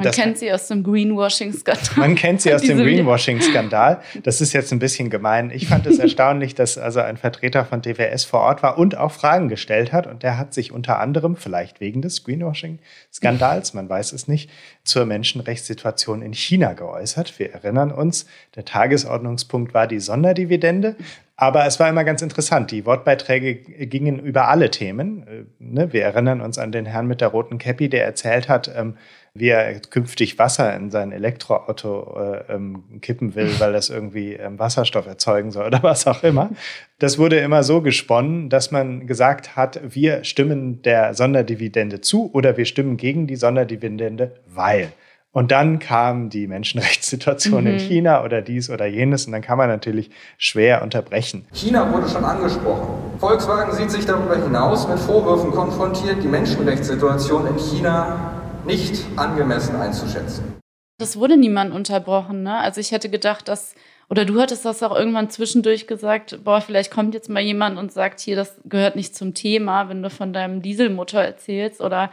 [0.00, 1.96] man das, kennt sie aus dem Greenwashing-Skandal.
[1.96, 4.00] Man kennt sie aus dem Greenwashing-Skandal.
[4.22, 5.50] Das ist jetzt ein bisschen gemein.
[5.50, 9.12] Ich fand es erstaunlich, dass also ein Vertreter von DWS vor Ort war und auch
[9.12, 10.06] Fragen gestellt hat.
[10.06, 14.50] Und der hat sich unter anderem, vielleicht wegen des Greenwashing-Skandals, man weiß es nicht,
[14.84, 17.38] zur Menschenrechtssituation in China geäußert.
[17.38, 20.96] Wir erinnern uns, der Tagesordnungspunkt war die Sonderdividende.
[21.40, 22.70] Aber es war immer ganz interessant.
[22.70, 23.54] Die Wortbeiträge
[23.86, 25.26] gingen über alle Themen.
[25.26, 28.70] Äh, ne, wir erinnern uns an den Herrn mit der roten Cappy, der erzählt hat,
[28.76, 28.98] ähm,
[29.34, 34.58] wie er künftig Wasser in sein Elektroauto äh, ähm, kippen will, weil das irgendwie ähm,
[34.58, 36.50] Wasserstoff erzeugen soll oder was auch immer.
[36.98, 42.56] Das wurde immer so gesponnen, dass man gesagt hat, wir stimmen der Sonderdividende zu oder
[42.56, 44.92] wir stimmen gegen die Sonderdividende, weil.
[45.32, 47.70] Und dann kam die Menschenrechtssituation mhm.
[47.70, 51.46] in China oder dies oder jenes und dann kann man natürlich schwer unterbrechen.
[51.52, 52.88] China wurde schon angesprochen.
[53.18, 60.60] Volkswagen sieht sich darüber hinaus mit Vorwürfen konfrontiert, die Menschenrechtssituation in China nicht angemessen einzuschätzen.
[60.98, 62.42] Das wurde niemand unterbrochen.
[62.42, 62.56] Ne?
[62.58, 63.74] Also ich hätte gedacht, dass,
[64.08, 67.90] oder du hattest das auch irgendwann zwischendurch gesagt, boah, vielleicht kommt jetzt mal jemand und
[67.90, 72.10] sagt, hier, das gehört nicht zum Thema, wenn du von deinem Dieselmotor erzählst oder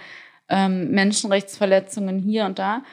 [0.48, 2.84] ähm, Menschenrechtsverletzungen hier und da.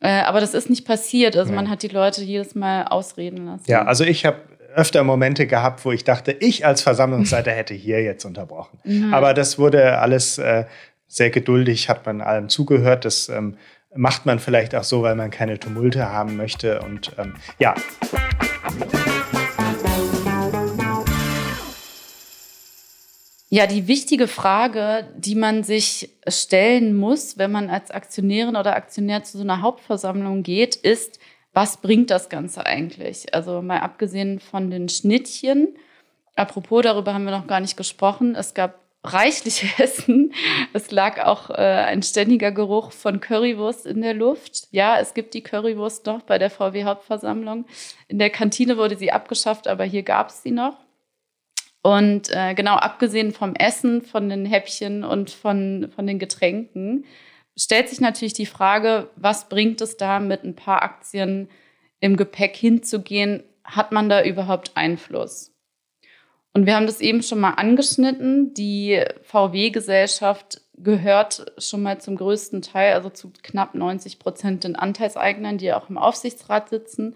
[0.00, 1.36] Äh, aber das ist nicht passiert.
[1.36, 3.64] Also man hat die Leute jedes Mal ausreden lassen.
[3.66, 4.38] Ja, also ich habe
[4.74, 8.78] öfter Momente gehabt, wo ich dachte, ich als Versammlungsleiter hätte hier jetzt unterbrochen.
[8.84, 9.12] Mhm.
[9.12, 10.66] Aber das wurde alles äh,
[11.08, 13.04] sehr geduldig, hat man allem zugehört.
[13.04, 13.56] Das ähm,
[13.94, 16.80] macht man vielleicht auch so, weil man keine Tumulte haben möchte.
[16.82, 17.74] Und ähm, ja.
[23.50, 29.24] Ja, die wichtige Frage, die man sich stellen muss, wenn man als Aktionärin oder Aktionär
[29.24, 31.18] zu so einer Hauptversammlung geht, ist,
[31.54, 33.34] was bringt das Ganze eigentlich?
[33.34, 35.68] Also mal abgesehen von den Schnittchen.
[36.36, 38.34] Apropos, darüber haben wir noch gar nicht gesprochen.
[38.34, 40.32] Es gab reichlich Essen.
[40.72, 44.68] Es lag auch äh, ein ständiger Geruch von Currywurst in der Luft.
[44.70, 47.66] Ja, es gibt die Currywurst noch bei der VW-Hauptversammlung.
[48.08, 50.76] In der Kantine wurde sie abgeschafft, aber hier gab es sie noch.
[51.82, 57.04] Und äh, genau, abgesehen vom Essen, von den Häppchen und von, von den Getränken,
[57.56, 61.48] stellt sich natürlich die Frage, was bringt es da, mit ein paar Aktien
[62.00, 63.42] im Gepäck hinzugehen?
[63.64, 65.52] Hat man da überhaupt Einfluss?
[66.58, 68.52] Und wir haben das eben schon mal angeschnitten.
[68.52, 75.58] Die VW-Gesellschaft gehört schon mal zum größten Teil, also zu knapp 90 Prozent den Anteilseignern,
[75.58, 77.14] die auch im Aufsichtsrat sitzen.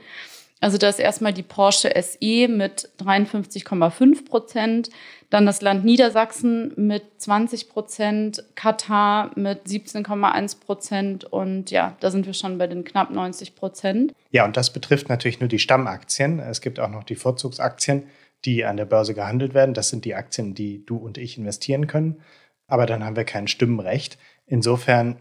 [0.60, 4.90] Also da ist erstmal die Porsche SE mit 53,5 Prozent,
[5.28, 12.26] dann das Land Niedersachsen mit 20 Prozent, Katar mit 17,1 Prozent und ja, da sind
[12.26, 14.12] wir schon bei den knapp 90 Prozent.
[14.30, 16.38] Ja, und das betrifft natürlich nur die Stammaktien.
[16.38, 18.04] Es gibt auch noch die Vorzugsaktien
[18.44, 19.74] die an der Börse gehandelt werden.
[19.74, 22.20] Das sind die Aktien, die du und ich investieren können.
[22.66, 24.18] Aber dann haben wir kein Stimmenrecht.
[24.46, 25.16] Insofern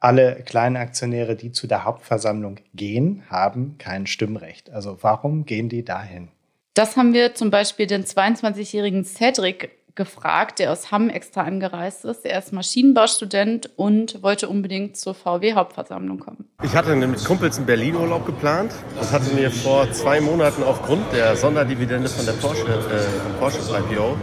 [0.00, 4.70] alle kleinen Aktionäre, die zu der Hauptversammlung gehen, haben kein Stimmrecht.
[4.70, 6.28] Also warum gehen die dahin?
[6.74, 12.24] Das haben wir zum Beispiel den 22-jährigen Cedric gefragt, der aus Hamm extra angereist ist.
[12.24, 16.48] Er ist Maschinenbaustudent und wollte unbedingt zur VW-Hauptversammlung kommen.
[16.62, 21.12] Ich hatte mit Kumpels in Berlin Urlaub geplant und hatte mir vor zwei Monaten aufgrund
[21.12, 24.16] der Sonderdividende von der Porsche, äh, Porsche IPO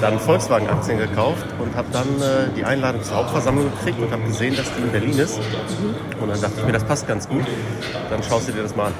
[0.00, 4.56] dann Volkswagen-Aktien gekauft und habe dann äh, die Einladung zur Hauptversammlung gekriegt und habe gesehen,
[4.56, 5.38] dass die in Berlin ist.
[6.20, 7.44] Und dann dachte ich mir, das passt ganz gut.
[8.08, 8.94] Dann schaust du dir das mal an.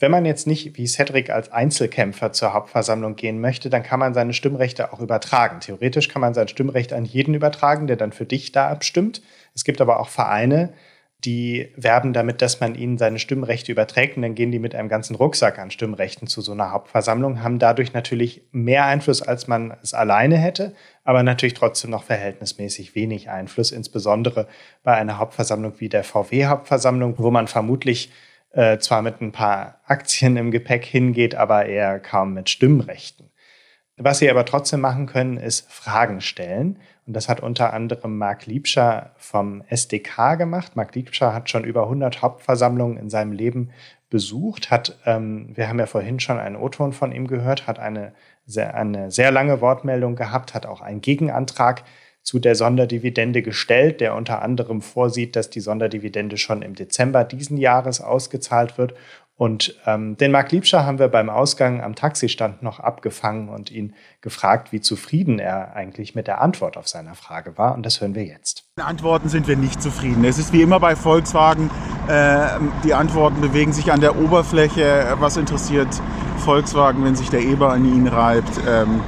[0.00, 4.14] Wenn man jetzt nicht wie Cedric als Einzelkämpfer zur Hauptversammlung gehen möchte, dann kann man
[4.14, 5.58] seine Stimmrechte auch übertragen.
[5.58, 9.22] Theoretisch kann man sein Stimmrecht an jeden übertragen, der dann für dich da abstimmt.
[9.56, 10.72] Es gibt aber auch Vereine,
[11.24, 14.88] die werben damit, dass man ihnen seine Stimmrechte überträgt und dann gehen die mit einem
[14.88, 19.76] ganzen Rucksack an Stimmrechten zu so einer Hauptversammlung, haben dadurch natürlich mehr Einfluss, als man
[19.82, 24.46] es alleine hätte, aber natürlich trotzdem noch verhältnismäßig wenig Einfluss, insbesondere
[24.84, 28.12] bei einer Hauptversammlung wie der VW-Hauptversammlung, wo man vermutlich
[28.52, 33.30] äh, zwar mit ein paar Aktien im Gepäck hingeht, aber eher kaum mit Stimmrechten.
[34.00, 36.78] Was Sie aber trotzdem machen können, ist Fragen stellen.
[37.06, 40.76] Und das hat unter anderem Marc Liebscher vom SDK gemacht.
[40.76, 43.70] Marc Liebscher hat schon über 100 Hauptversammlungen in seinem Leben
[44.10, 48.12] besucht, hat, ähm, wir haben ja vorhin schon einen O-Ton von ihm gehört, hat eine
[48.46, 51.82] sehr, eine sehr lange Wortmeldung gehabt, hat auch einen Gegenantrag
[52.28, 57.56] zu der Sonderdividende gestellt, der unter anderem vorsieht, dass die Sonderdividende schon im Dezember diesen
[57.56, 58.92] Jahres ausgezahlt wird.
[59.36, 63.94] Und ähm, den Marc Liebscher haben wir beim Ausgang am Taxistand noch abgefangen und ihn
[64.20, 67.74] gefragt, wie zufrieden er eigentlich mit der Antwort auf seine Frage war.
[67.74, 68.64] Und das hören wir jetzt.
[68.76, 70.22] Antworten sind wir nicht zufrieden.
[70.24, 71.70] Es ist wie immer bei Volkswagen,
[72.08, 72.46] äh,
[72.84, 75.16] die Antworten bewegen sich an der Oberfläche.
[75.18, 75.88] Was interessiert
[76.44, 78.60] Volkswagen, wenn sich der Eber an ihnen reibt?
[78.68, 79.00] Ähm,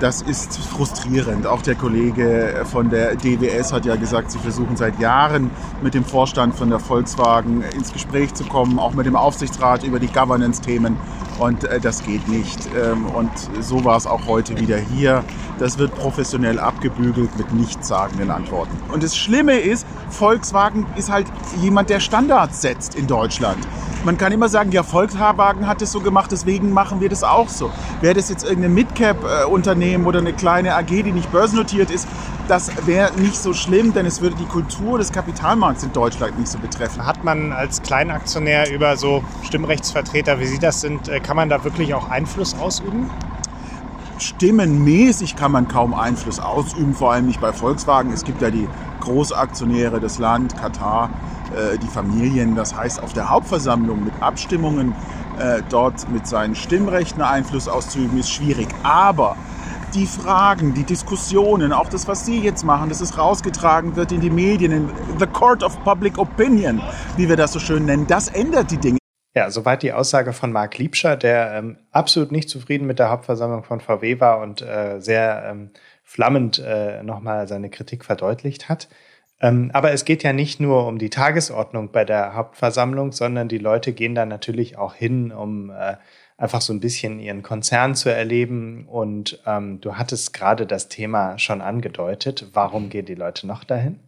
[0.00, 1.46] das ist frustrierend.
[1.46, 5.50] Auch der Kollege von der DWS hat ja gesagt, sie versuchen seit Jahren
[5.82, 10.00] mit dem Vorstand von der Volkswagen ins Gespräch zu kommen, auch mit dem Aufsichtsrat über
[10.00, 10.96] die Governance-Themen.
[11.40, 12.68] Und äh, das geht nicht.
[12.76, 15.24] Ähm, und so war es auch heute wieder hier.
[15.58, 18.76] Das wird professionell abgebügelt mit nichtssagenden Antworten.
[18.92, 21.26] Und das Schlimme ist, Volkswagen ist halt
[21.60, 23.58] jemand, der Standards setzt in Deutschland.
[24.04, 27.48] Man kann immer sagen, ja, Volkswagen hat es so gemacht, deswegen machen wir das auch
[27.48, 27.70] so.
[28.00, 32.06] Wäre das jetzt irgendein Midcap-Unternehmen oder eine kleine AG, die nicht börsennotiert ist,
[32.50, 36.48] das wäre nicht so schlimm, denn es würde die Kultur des Kapitalmarkts in Deutschland nicht
[36.50, 37.06] so betreffen.
[37.06, 41.62] Hat man als Kleinaktionär über so Stimmrechtsvertreter, wie Sie das sind, äh, kann man da
[41.62, 43.08] wirklich auch Einfluss ausüben?
[44.18, 48.12] Stimmenmäßig kann man kaum Einfluss ausüben, vor allem nicht bei Volkswagen.
[48.12, 51.08] Es gibt ja die Großaktionäre, das Land, Katar,
[51.54, 52.56] äh, die Familien.
[52.56, 54.96] Das heißt, auf der Hauptversammlung mit Abstimmungen
[55.38, 58.66] äh, dort mit seinen Stimmrechten Einfluss auszuüben, ist schwierig.
[58.82, 59.36] Aber
[59.94, 64.20] die Fragen, die Diskussionen, auch das, was Sie jetzt machen, dass es rausgetragen wird in
[64.20, 66.80] die Medien, in the court of public opinion,
[67.16, 68.98] wie wir das so schön nennen, das ändert die Dinge.
[69.34, 73.62] Ja, soweit die Aussage von Marc Liebscher, der ähm, absolut nicht zufrieden mit der Hauptversammlung
[73.62, 75.70] von VW war und äh, sehr ähm,
[76.02, 78.88] flammend äh, nochmal seine Kritik verdeutlicht hat.
[79.40, 83.58] Ähm, aber es geht ja nicht nur um die Tagesordnung bei der Hauptversammlung, sondern die
[83.58, 85.96] Leute gehen da natürlich auch hin, um äh,
[86.40, 88.86] einfach so ein bisschen ihren Konzern zu erleben.
[88.88, 92.48] Und ähm, du hattest gerade das Thema schon angedeutet.
[92.54, 94.00] Warum gehen die Leute noch dahin?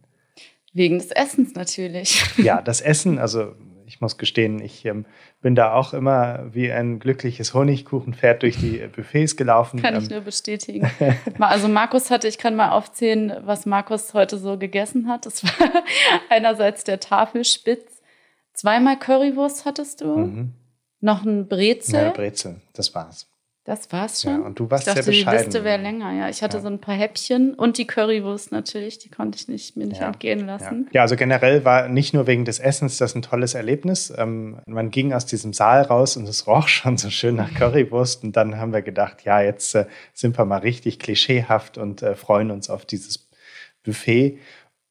[0.73, 2.23] Wegen des Essens natürlich.
[2.37, 3.53] Ja, das Essen, also
[3.85, 5.05] ich muss gestehen, ich ähm,
[5.41, 9.79] bin da auch immer wie ein glückliches Honigkuchenpferd durch die Buffets gelaufen.
[9.79, 10.89] Kann ich ähm, nur bestätigen.
[11.39, 15.27] also Markus hatte, ich kann mal aufzählen, was Markus heute so gegessen hat.
[15.27, 15.51] Das war
[16.29, 18.01] einerseits der Tafelspitz,
[18.53, 20.53] zweimal Currywurst hattest du, mhm.
[21.03, 22.01] Noch ein Brezel.
[22.01, 23.27] Ja, Brezel, das war's.
[23.65, 24.41] Das war's schon.
[24.41, 25.39] Ja, und du warst ich dachte, sehr bescheiden.
[25.39, 26.27] Die Liste wäre länger, ja.
[26.27, 26.63] Ich hatte ja.
[26.63, 30.07] so ein paar Häppchen und die Currywurst natürlich, die konnte ich nicht, mir nicht ja.
[30.07, 30.89] entgehen lassen.
[30.91, 31.01] Ja.
[31.01, 34.13] also generell war nicht nur wegen des Essens das ein tolles Erlebnis.
[34.17, 38.23] Ähm, man ging aus diesem Saal raus und es roch schon so schön nach Currywurst.
[38.23, 42.15] Und dann haben wir gedacht, ja, jetzt äh, sind wir mal richtig klischeehaft und äh,
[42.15, 43.29] freuen uns auf dieses
[43.83, 44.39] Buffet.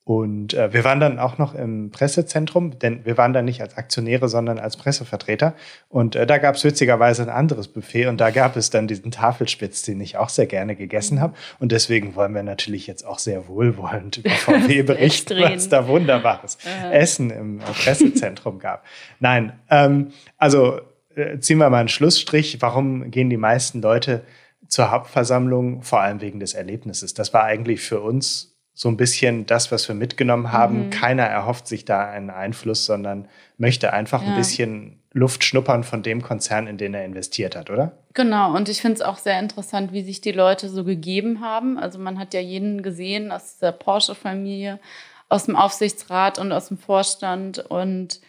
[0.04, 3.76] Und äh, wir waren dann auch noch im Pressezentrum, denn wir waren da nicht als
[3.76, 5.54] Aktionäre, sondern als Pressevertreter.
[5.88, 9.12] Und äh, da gab es witzigerweise ein anderes Buffet und da gab es dann diesen
[9.12, 11.34] Tafelspitz, den ich auch sehr gerne gegessen habe.
[11.60, 16.58] Und deswegen wollen wir natürlich jetzt auch sehr wohlwollend über VW berichten, was da wunderbares
[16.90, 18.84] Essen im äh, Pressezentrum gab.
[19.20, 20.80] Nein, ähm, also
[21.14, 22.60] äh, ziehen wir mal einen Schlussstrich.
[22.60, 24.22] Warum gehen die meisten Leute
[24.66, 25.82] zur Hauptversammlung?
[25.82, 27.14] Vor allem wegen des Erlebnisses.
[27.14, 30.86] Das war eigentlich für uns so ein bisschen das, was wir mitgenommen haben.
[30.86, 30.90] Mhm.
[30.90, 34.28] Keiner erhofft sich da einen Einfluss, sondern möchte einfach ja.
[34.28, 37.92] ein bisschen Luft schnuppern von dem Konzern, in den er investiert hat, oder?
[38.14, 41.78] Genau, und ich finde es auch sehr interessant, wie sich die Leute so gegeben haben.
[41.78, 44.80] Also man hat ja jeden gesehen aus der Porsche-Familie,
[45.28, 48.20] aus dem Aufsichtsrat und aus dem Vorstand und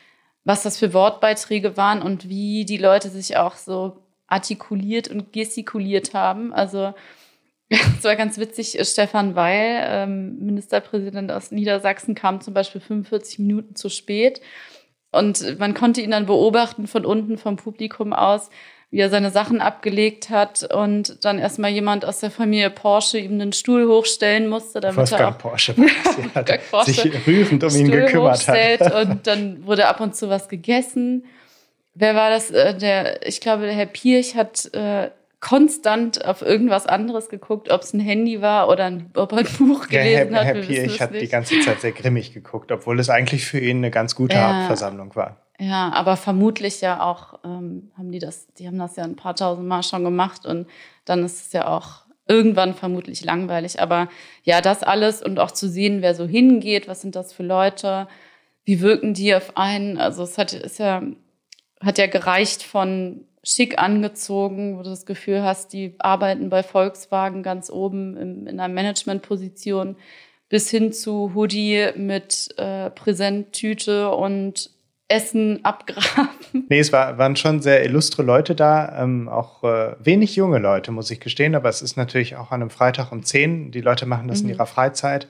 [0.44, 6.14] was das für Wortbeiträge waren und wie die Leute sich auch so artikuliert und gestikuliert
[6.14, 6.54] haben.
[6.54, 6.94] Also
[7.98, 13.76] es war ganz witzig, Stefan Weil, ähm, Ministerpräsident aus Niedersachsen, kam zum Beispiel 45 Minuten
[13.76, 14.42] zu spät.
[15.12, 18.50] Und man konnte ihn dann beobachten von unten vom Publikum aus,
[18.90, 23.34] wie er seine Sachen abgelegt hat und dann erstmal jemand aus der Familie Porsche ihm
[23.34, 27.82] einen Stuhl hochstellen musste, damit Wolfgang er auch Porsche, Wolfgang Porsche sich rührend um Stuhl
[27.82, 28.94] ihn gekümmert hat.
[29.10, 31.26] Und dann wurde ab und zu was gegessen.
[31.96, 32.52] Wer war das?
[32.52, 35.10] Äh, der, ich glaube, der Herr Pirch hat äh,
[35.44, 39.48] konstant auf irgendwas anderes geguckt, ob es ein Handy war oder ein, ob er ein
[39.58, 40.56] Buch gelesen ja, Herr, hat.
[40.56, 43.92] Herr Pirch hat die ganze Zeit sehr grimmig geguckt, obwohl es eigentlich für ihn eine
[43.92, 44.60] ganz gute ja.
[44.60, 45.42] Hauptversammlung war.
[45.60, 49.36] Ja, aber vermutlich ja auch ähm, haben die das, die haben das ja ein paar
[49.36, 50.66] tausend Mal schon gemacht und
[51.04, 53.82] dann ist es ja auch irgendwann vermutlich langweilig.
[53.82, 54.08] Aber
[54.44, 58.08] ja, das alles und auch zu sehen, wer so hingeht, was sind das für Leute,
[58.64, 59.98] wie wirken die auf einen.
[59.98, 61.04] Also es hat, ist ja,
[61.82, 67.44] hat ja gereicht von schick angezogen, wo du das Gefühl hast, die arbeiten bei Volkswagen
[67.44, 69.98] ganz oben in, in einer Managementposition,
[70.50, 74.70] bis hin zu Hoodie mit äh, Präsenttüte und
[75.08, 76.30] Essen abgraben.
[76.70, 80.92] Nee, es war, waren schon sehr illustre Leute da, ähm, auch äh, wenig junge Leute,
[80.92, 83.72] muss ich gestehen, aber es ist natürlich auch an einem Freitag um 10.
[83.72, 84.50] Die Leute machen das mhm.
[84.50, 85.28] in ihrer Freizeit.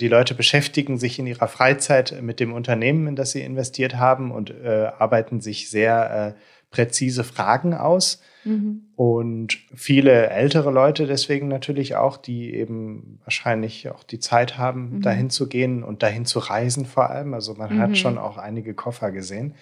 [0.00, 4.30] Die Leute beschäftigen sich in ihrer Freizeit mit dem Unternehmen, in das sie investiert haben
[4.30, 8.22] und äh, arbeiten sich sehr äh, präzise Fragen aus.
[8.44, 8.88] Mhm.
[8.96, 15.02] Und viele ältere Leute deswegen natürlich auch, die eben wahrscheinlich auch die Zeit haben, mhm.
[15.02, 17.34] dahin zu gehen und dahin zu reisen vor allem.
[17.34, 17.80] Also man mhm.
[17.80, 19.54] hat schon auch einige Koffer gesehen.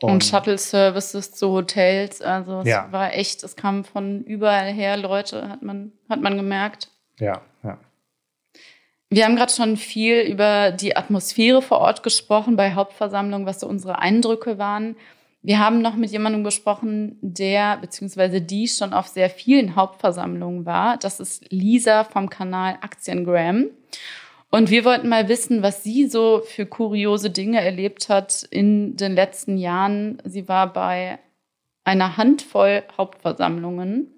[0.00, 2.20] Und, und Shuttle-Services zu Hotels.
[2.20, 2.88] Also es ja.
[2.90, 6.90] war echt, es kamen von überall her Leute, hat man, hat man gemerkt.
[7.18, 7.78] Ja, ja.
[9.10, 13.68] Wir haben gerade schon viel über die Atmosphäre vor Ort gesprochen bei Hauptversammlungen, was so
[13.68, 14.96] unsere Eindrücke waren.
[15.46, 18.40] Wir haben noch mit jemandem gesprochen, der bzw.
[18.40, 20.96] die schon auf sehr vielen Hauptversammlungen war.
[20.96, 23.66] Das ist Lisa vom Kanal Aktiengram.
[24.50, 29.14] Und wir wollten mal wissen, was sie so für kuriose Dinge erlebt hat in den
[29.14, 30.16] letzten Jahren.
[30.24, 31.18] Sie war bei
[31.84, 34.14] einer Handvoll Hauptversammlungen.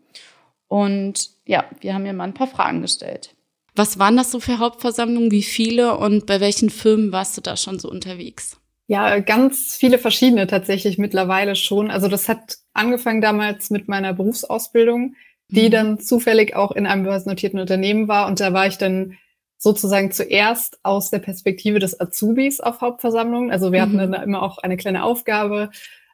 [0.68, 3.34] Und ja, wir haben ihr mal ein paar Fragen gestellt.
[3.74, 5.32] Was waren das so für Hauptversammlungen?
[5.32, 5.96] Wie viele?
[5.96, 8.60] Und bei welchen Firmen warst du da schon so unterwegs?
[8.88, 11.90] Ja, ganz viele verschiedene tatsächlich mittlerweile schon.
[11.90, 15.16] Also das hat angefangen damals mit meiner Berufsausbildung,
[15.49, 15.72] die mhm.
[15.72, 18.29] dann zufällig auch in einem börsennotierten Unternehmen war.
[18.29, 19.16] Und da war ich dann
[19.59, 23.51] sozusagen zuerst aus der Perspektive des Azubis auf Hauptversammlungen.
[23.51, 23.99] Also wir mhm.
[23.99, 25.70] hatten dann immer auch eine kleine Aufgabe,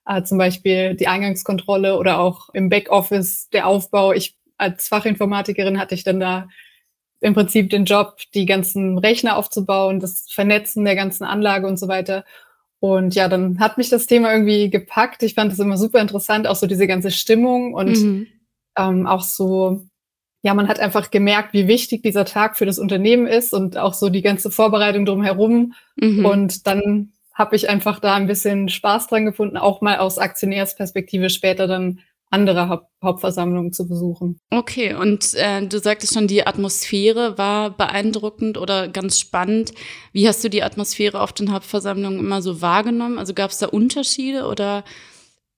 [0.06, 4.12] äh, zum Beispiel die Eingangskontrolle oder auch im Backoffice der Aufbau.
[4.12, 6.48] Ich als Fachinformatikerin hatte ich dann da
[7.20, 11.88] im Prinzip den Job, die ganzen Rechner aufzubauen, das Vernetzen der ganzen Anlage und so
[11.88, 12.24] weiter.
[12.82, 15.22] Und ja, dann hat mich das Thema irgendwie gepackt.
[15.22, 18.26] Ich fand es immer super interessant, auch so diese ganze Stimmung und mhm.
[18.76, 19.82] ähm, auch so,
[20.42, 23.94] ja, man hat einfach gemerkt, wie wichtig dieser Tag für das Unternehmen ist und auch
[23.94, 25.74] so die ganze Vorbereitung drumherum.
[25.94, 26.24] Mhm.
[26.26, 31.30] Und dann habe ich einfach da ein bisschen Spaß dran gefunden, auch mal aus Aktionärsperspektive
[31.30, 32.00] später dann
[32.32, 34.38] andere Haupt Hauptversammlungen zu besuchen.
[34.50, 39.72] Okay, und äh, du sagtest schon, die Atmosphäre war beeindruckend oder ganz spannend.
[40.12, 43.18] Wie hast du die Atmosphäre auf den Hauptversammlungen immer so wahrgenommen?
[43.18, 44.84] Also gab es da Unterschiede oder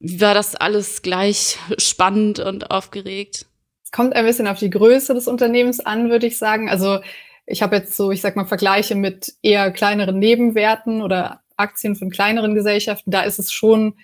[0.00, 3.46] war das alles gleich spannend und aufgeregt?
[3.84, 6.70] Es kommt ein bisschen auf die Größe des Unternehmens an, würde ich sagen.
[6.70, 7.00] Also
[7.46, 12.10] ich habe jetzt so, ich sag mal, Vergleiche mit eher kleineren Nebenwerten oder Aktien von
[12.10, 13.10] kleineren Gesellschaften.
[13.10, 13.96] Da ist es schon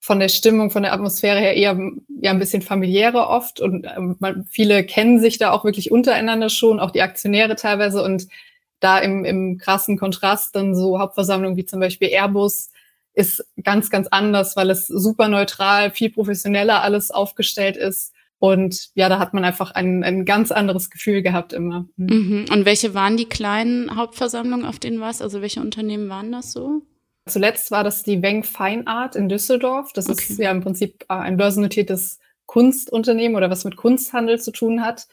[0.00, 1.78] von der Stimmung, von der Atmosphäre her eher
[2.20, 6.48] ja ein bisschen familiärer oft und ähm, man, viele kennen sich da auch wirklich untereinander
[6.48, 8.28] schon, auch die Aktionäre teilweise und
[8.80, 12.70] da im, im krassen Kontrast dann so Hauptversammlungen wie zum Beispiel Airbus
[13.14, 18.12] ist ganz, ganz anders, weil es super neutral, viel professioneller alles aufgestellt ist.
[18.38, 21.88] Und ja, da hat man einfach ein, ein ganz anderes Gefühl gehabt immer.
[21.96, 22.44] Mhm.
[22.52, 25.22] Und welche waren die kleinen Hauptversammlungen, auf denen warst?
[25.22, 26.82] Also welche Unternehmen waren das so?
[27.28, 29.92] Zuletzt war das die Weng Fine Art in Düsseldorf.
[29.92, 30.24] Das okay.
[30.28, 35.08] ist ja im Prinzip äh, ein börsennotiertes Kunstunternehmen oder was mit Kunsthandel zu tun hat.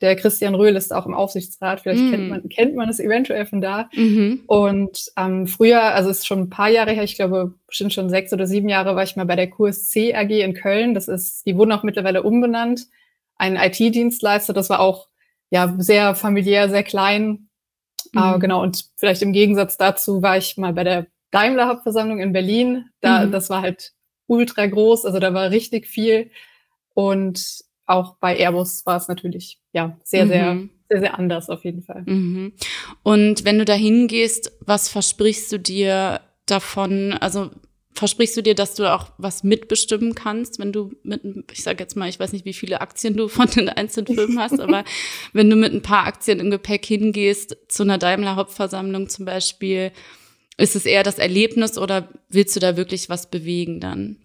[0.00, 1.80] Der Christian Röhl ist auch im Aufsichtsrat.
[1.80, 2.10] Vielleicht mm.
[2.10, 3.88] kennt, man, kennt man es eventuell von da.
[3.94, 4.42] Mhm.
[4.46, 8.10] Und ähm, früher, also es ist schon ein paar Jahre her, ich glaube bestimmt schon
[8.10, 10.94] sechs oder sieben Jahre, war ich mal bei der QSC AG in Köln.
[10.94, 12.86] Das ist, die wurden auch mittlerweile umbenannt.
[13.36, 14.52] Ein IT-Dienstleister.
[14.52, 15.08] Das war auch
[15.50, 17.48] ja sehr familiär, sehr klein.
[18.12, 18.34] Mhm.
[18.34, 18.62] Äh, genau.
[18.62, 22.86] Und vielleicht im Gegensatz dazu war ich mal bei der Daimler Hauptversammlung in Berlin.
[23.00, 23.32] Da, mhm.
[23.32, 23.92] das war halt
[24.26, 26.30] ultra groß, also da war richtig viel.
[26.94, 30.28] Und auch bei Airbus war es natürlich ja sehr, mhm.
[30.28, 32.02] sehr, sehr, sehr anders auf jeden Fall.
[32.06, 32.52] Mhm.
[33.02, 37.12] Und wenn du da hingehst, was versprichst du dir davon?
[37.12, 37.50] Also
[37.96, 41.22] versprichst du dir, dass du auch was mitbestimmen kannst, wenn du mit,
[41.52, 44.38] ich sage jetzt mal, ich weiß nicht, wie viele Aktien du von den einzelnen Firmen
[44.40, 44.84] hast, aber
[45.32, 49.92] wenn du mit ein paar Aktien im Gepäck hingehst, zu einer Daimler-Hauptversammlung zum Beispiel,
[50.56, 54.16] ist es eher das Erlebnis oder willst du da wirklich was bewegen dann?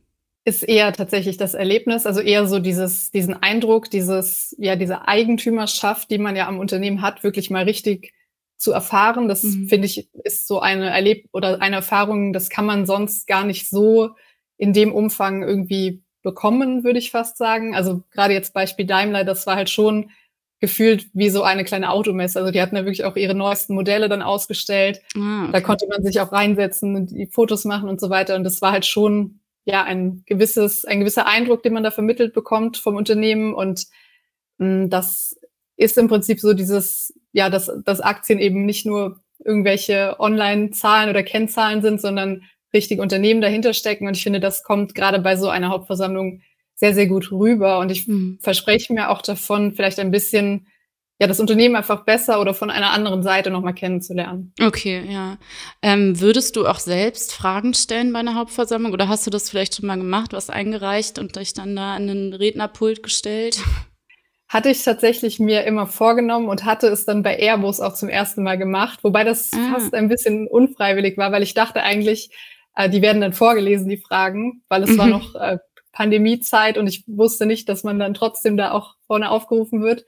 [0.43, 6.09] Ist eher tatsächlich das Erlebnis, also eher so dieses, diesen Eindruck, dieses, ja, diese Eigentümerschaft,
[6.09, 8.13] die man ja am Unternehmen hat, wirklich mal richtig
[8.57, 9.27] zu erfahren.
[9.27, 9.67] Das mhm.
[9.67, 13.69] finde ich ist so eine Erleb oder eine Erfahrung, das kann man sonst gar nicht
[13.69, 14.11] so
[14.57, 17.75] in dem Umfang irgendwie bekommen, würde ich fast sagen.
[17.75, 20.11] Also gerade jetzt Beispiel Daimler, das war halt schon
[20.61, 22.39] gefühlt wie so eine kleine Automesse.
[22.39, 25.01] Also die hatten ja wirklich auch ihre neuesten Modelle dann ausgestellt.
[25.17, 25.51] Ah, okay.
[25.51, 28.35] Da konnte man sich auch reinsetzen und die Fotos machen und so weiter.
[28.35, 32.33] Und das war halt schon ja ein gewisses, ein gewisser Eindruck, den man da vermittelt
[32.33, 33.55] bekommt vom Unternehmen.
[33.55, 33.87] Und
[34.59, 35.35] mh, hm, das
[35.77, 41.23] ist im Prinzip so dieses, ja, dass, dass Aktien eben nicht nur irgendwelche Online-Zahlen oder
[41.23, 44.07] Kennzahlen sind, sondern richtige Unternehmen dahinter stecken.
[44.07, 46.41] Und ich finde, das kommt gerade bei so einer Hauptversammlung
[46.81, 47.77] sehr, sehr gut rüber.
[47.77, 48.39] Und ich mhm.
[48.41, 50.65] verspreche mir auch davon, vielleicht ein bisschen
[51.19, 54.55] ja, das Unternehmen einfach besser oder von einer anderen Seite nochmal kennenzulernen.
[54.59, 55.37] Okay, ja.
[55.83, 59.75] Ähm, würdest du auch selbst Fragen stellen bei einer Hauptversammlung oder hast du das vielleicht
[59.75, 63.59] schon mal gemacht, was eingereicht und dich dann da an den Rednerpult gestellt?
[64.49, 68.41] Hatte ich tatsächlich mir immer vorgenommen und hatte es dann bei Airbus auch zum ersten
[68.41, 69.73] Mal gemacht, wobei das ah.
[69.73, 72.31] fast ein bisschen unfreiwillig war, weil ich dachte eigentlich,
[72.75, 74.97] äh, die werden dann vorgelesen, die Fragen, weil es mhm.
[74.97, 75.59] war noch äh,
[75.91, 80.05] Pandemiezeit und ich wusste nicht, dass man dann trotzdem da auch vorne aufgerufen wird.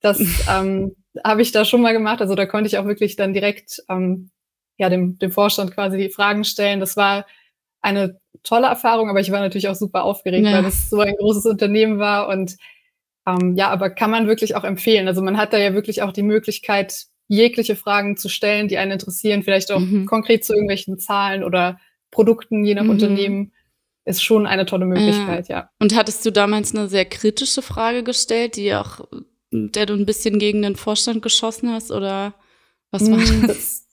[0.00, 0.20] Das
[0.50, 2.20] ähm, habe ich da schon mal gemacht.
[2.20, 4.30] Also da konnte ich auch wirklich dann direkt ähm,
[4.76, 6.80] ja dem, dem Vorstand quasi die Fragen stellen.
[6.80, 7.26] Das war
[7.80, 10.52] eine tolle Erfahrung, aber ich war natürlich auch super aufgeregt, ja.
[10.52, 12.56] weil das so ein großes Unternehmen war und
[13.26, 15.06] ähm, ja, aber kann man wirklich auch empfehlen.
[15.08, 18.92] Also man hat da ja wirklich auch die Möglichkeit, jegliche Fragen zu stellen, die einen
[18.92, 20.06] interessieren, vielleicht auch mhm.
[20.06, 21.78] konkret zu irgendwelchen Zahlen oder
[22.10, 22.90] Produkten, je nach mhm.
[22.90, 23.52] Unternehmen
[24.08, 25.70] ist schon eine tolle Möglichkeit, ja.
[25.78, 29.06] Und hattest du damals eine sehr kritische Frage gestellt, die auch,
[29.50, 32.34] der du ein bisschen gegen den Vorstand geschossen hast oder
[32.90, 33.86] was war mm, das?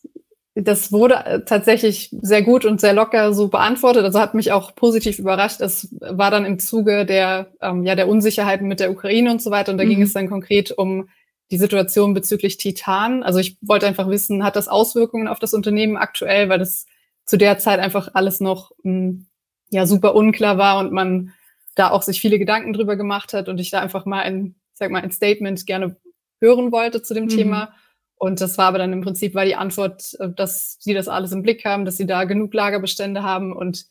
[0.56, 4.06] Das wurde äh, tatsächlich sehr gut und sehr locker so beantwortet.
[4.06, 5.60] Also hat mich auch positiv überrascht.
[5.60, 9.52] Es war dann im Zuge der, ähm, ja, der Unsicherheiten mit der Ukraine und so
[9.52, 9.74] weiter.
[9.74, 9.90] Und da mhm.
[9.90, 11.10] ging es dann konkret um
[11.52, 13.22] die Situation bezüglich Titan.
[13.22, 16.86] Also ich wollte einfach wissen, hat das Auswirkungen auf das Unternehmen aktuell, weil das
[17.26, 19.26] zu der Zeit einfach alles noch mh, mm,
[19.70, 21.34] ja super unklar war und man
[21.76, 24.92] da auch sich viele Gedanken drüber gemacht hat und ich da einfach mal ein, sag
[24.92, 25.98] mal, ein Statement gerne
[26.40, 27.30] hören wollte zu dem mhm.
[27.30, 27.74] Thema.
[28.18, 31.32] Und das war aber dann im Prinzip war die Antwort, äh, dass sie das alles
[31.32, 33.86] im Blick haben, dass sie da genug Lagerbestände haben und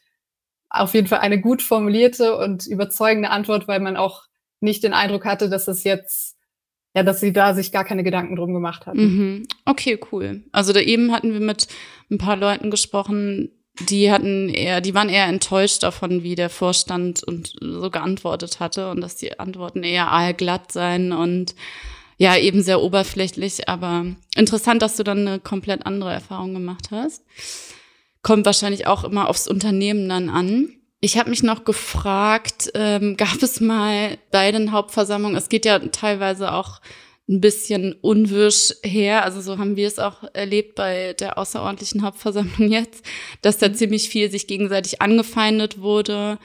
[0.70, 4.24] auf jeden Fall eine gut formulierte und überzeugende Antwort, weil man auch
[4.60, 6.36] nicht den Eindruck hatte, dass es jetzt,
[6.94, 8.98] ja, dass sie da sich gar keine Gedanken drum gemacht hatten.
[8.98, 9.46] Mhm.
[9.66, 10.42] Okay, cool.
[10.50, 11.68] Also da eben hatten wir mit
[12.10, 13.50] ein paar Leuten gesprochen,
[13.80, 18.90] die hatten eher, die waren eher enttäuscht davon, wie der Vorstand und so geantwortet hatte
[18.90, 21.54] und dass die Antworten eher aalglatt seien und
[22.16, 24.06] ja, eben sehr oberflächlich, aber
[24.36, 27.24] interessant, dass du dann eine komplett andere Erfahrung gemacht hast.
[28.22, 30.68] Kommt wahrscheinlich auch immer aufs Unternehmen dann an.
[31.00, 35.80] Ich habe mich noch gefragt, ähm, gab es mal bei den Hauptversammlungen, es geht ja
[35.80, 36.80] teilweise auch
[37.28, 39.24] ein bisschen unwirsch her.
[39.24, 43.04] Also so haben wir es auch erlebt bei der außerordentlichen Hauptversammlung jetzt,
[43.42, 43.74] dass da mhm.
[43.74, 46.38] ziemlich viel sich gegenseitig angefeindet wurde.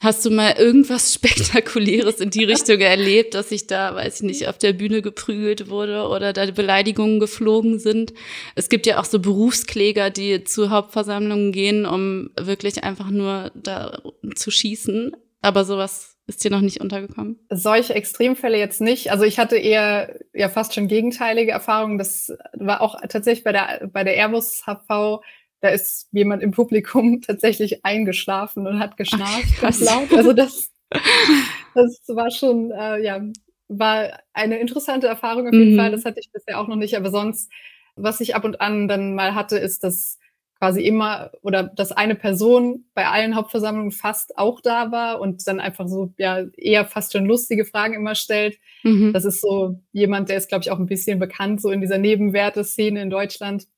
[0.00, 4.48] Hast du mal irgendwas Spektakuläres in die Richtung erlebt, dass sich da, weiß ich nicht,
[4.48, 8.12] auf der Bühne geprügelt wurde oder da Beleidigungen geflogen sind?
[8.56, 14.02] Es gibt ja auch so Berufskläger, die zu Hauptversammlungen gehen, um wirklich einfach nur da
[14.34, 15.14] zu schießen.
[15.42, 17.38] Aber sowas ist dir noch nicht untergekommen?
[17.50, 19.10] Solche Extremfälle jetzt nicht.
[19.10, 21.98] Also ich hatte eher ja fast schon gegenteilige Erfahrungen.
[21.98, 25.20] Das war auch tatsächlich bei der bei der Airbus HV.
[25.60, 30.12] Da ist jemand im Publikum tatsächlich eingeschlafen und hat geschnarcht ganz laut.
[30.12, 30.70] Also das,
[31.74, 33.20] das war schon äh, ja
[33.66, 35.78] war eine interessante Erfahrung auf jeden mhm.
[35.78, 35.90] Fall.
[35.90, 36.96] Das hatte ich bisher auch noch nicht.
[36.96, 37.50] Aber sonst,
[37.96, 40.19] was ich ab und an dann mal hatte, ist, dass
[40.60, 45.58] quasi immer oder dass eine Person bei allen Hauptversammlungen fast auch da war und dann
[45.58, 48.58] einfach so ja eher fast schon lustige Fragen immer stellt.
[48.82, 49.14] Mhm.
[49.14, 51.96] Das ist so jemand, der ist glaube ich auch ein bisschen bekannt so in dieser
[51.96, 53.68] Nebenwerte-Szene in Deutschland.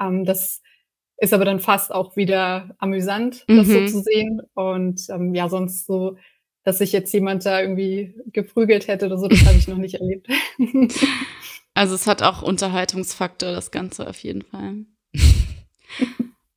[0.00, 0.60] Ähm, das
[1.18, 3.86] ist aber dann fast auch wieder amüsant, das mhm.
[3.88, 4.42] so zu sehen.
[4.54, 6.16] Und ähm, ja, sonst so,
[6.64, 9.94] dass sich jetzt jemand da irgendwie geprügelt hätte oder so, das habe ich noch nicht
[9.94, 10.28] erlebt.
[11.74, 14.84] Also es hat auch Unterhaltungsfaktor, das Ganze auf jeden Fall.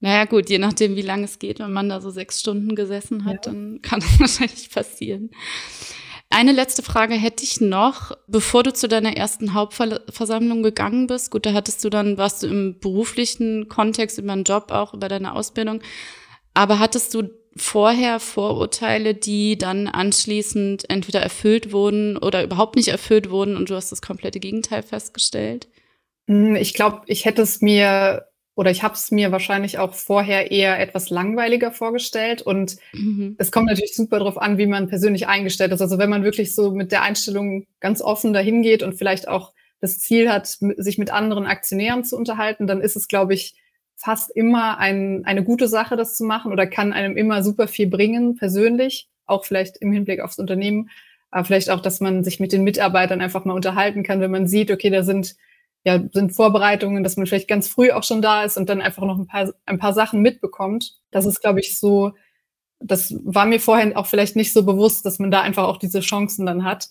[0.01, 3.25] Naja, gut, je nachdem, wie lange es geht, wenn man da so sechs Stunden gesessen
[3.25, 3.51] hat, ja.
[3.51, 5.29] dann kann das wahrscheinlich passieren.
[6.33, 11.29] Eine letzte Frage hätte ich noch, bevor du zu deiner ersten Hauptversammlung gegangen bist.
[11.29, 15.09] Gut, da hattest du dann, warst du im beruflichen Kontext über einen Job auch, über
[15.09, 15.81] deine Ausbildung.
[16.53, 23.29] Aber hattest du vorher Vorurteile, die dann anschließend entweder erfüllt wurden oder überhaupt nicht erfüllt
[23.29, 25.67] wurden und du hast das komplette Gegenteil festgestellt?
[26.27, 28.25] Hm, ich glaube, ich hätte es mir
[28.55, 32.41] oder ich habe es mir wahrscheinlich auch vorher eher etwas langweiliger vorgestellt.
[32.41, 33.35] Und mhm.
[33.37, 35.81] es kommt natürlich super darauf an, wie man persönlich eingestellt ist.
[35.81, 39.53] Also wenn man wirklich so mit der Einstellung ganz offen dahin geht und vielleicht auch
[39.79, 43.55] das Ziel hat, sich mit anderen Aktionären zu unterhalten, dann ist es, glaube ich,
[43.95, 47.87] fast immer ein, eine gute Sache, das zu machen oder kann einem immer super viel
[47.87, 50.89] bringen, persönlich, auch vielleicht im Hinblick aufs Unternehmen,
[51.29, 54.47] aber vielleicht auch, dass man sich mit den Mitarbeitern einfach mal unterhalten kann, wenn man
[54.47, 55.35] sieht, okay, da sind
[55.84, 59.03] ja, sind Vorbereitungen, dass man vielleicht ganz früh auch schon da ist und dann einfach
[59.03, 60.97] noch ein paar, ein paar Sachen mitbekommt.
[61.09, 62.11] Das ist, glaube ich, so,
[62.79, 66.01] das war mir vorher auch vielleicht nicht so bewusst, dass man da einfach auch diese
[66.01, 66.89] Chancen dann hat.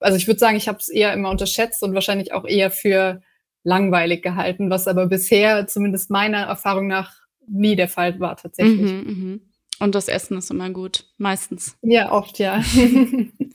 [0.00, 3.22] Also ich würde sagen, ich habe es eher immer unterschätzt und wahrscheinlich auch eher für
[3.64, 7.14] langweilig gehalten, was aber bisher zumindest meiner Erfahrung nach
[7.48, 8.92] nie der Fall war tatsächlich.
[8.92, 9.38] Mhm, mh.
[9.78, 11.76] Und das Essen ist immer gut, meistens.
[11.82, 12.62] Ja, oft, ja.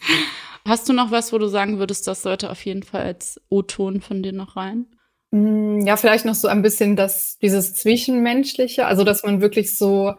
[0.66, 4.01] Hast du noch was, wo du sagen würdest, das sollte auf jeden Fall als O-Ton
[4.01, 4.86] von dir noch rein?
[5.32, 10.14] Mm, ja, vielleicht noch so ein bisschen das, dieses Zwischenmenschliche, also dass man wirklich so,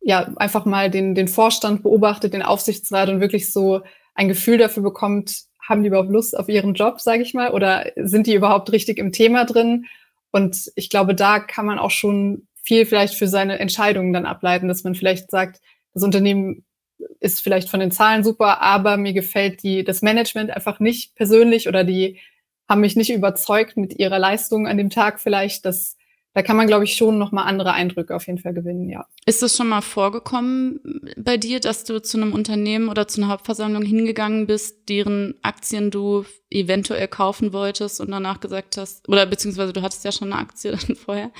[0.00, 3.82] ja, einfach mal den, den Vorstand beobachtet, den Aufsichtsrat und wirklich so
[4.14, 7.92] ein Gefühl dafür bekommt, haben die überhaupt Lust auf ihren Job, sage ich mal, oder
[7.96, 9.86] sind die überhaupt richtig im Thema drin?
[10.32, 14.68] Und ich glaube, da kann man auch schon viel vielleicht für seine Entscheidungen dann ableiten,
[14.68, 15.60] dass man vielleicht sagt,
[15.94, 16.64] das Unternehmen
[17.20, 21.68] ist vielleicht von den Zahlen super, aber mir gefällt die, das Management einfach nicht persönlich
[21.68, 22.18] oder die
[22.68, 25.64] haben mich nicht überzeugt mit ihrer Leistung an dem Tag vielleicht.
[25.64, 25.96] Das,
[26.34, 29.06] da kann man, glaube ich, schon nochmal andere Eindrücke auf jeden Fall gewinnen, ja.
[29.26, 30.80] Ist es schon mal vorgekommen
[31.16, 35.90] bei dir, dass du zu einem Unternehmen oder zu einer Hauptversammlung hingegangen bist, deren Aktien
[35.90, 40.40] du eventuell kaufen wolltest und danach gesagt hast, oder beziehungsweise du hattest ja schon eine
[40.40, 41.30] Aktie dann vorher,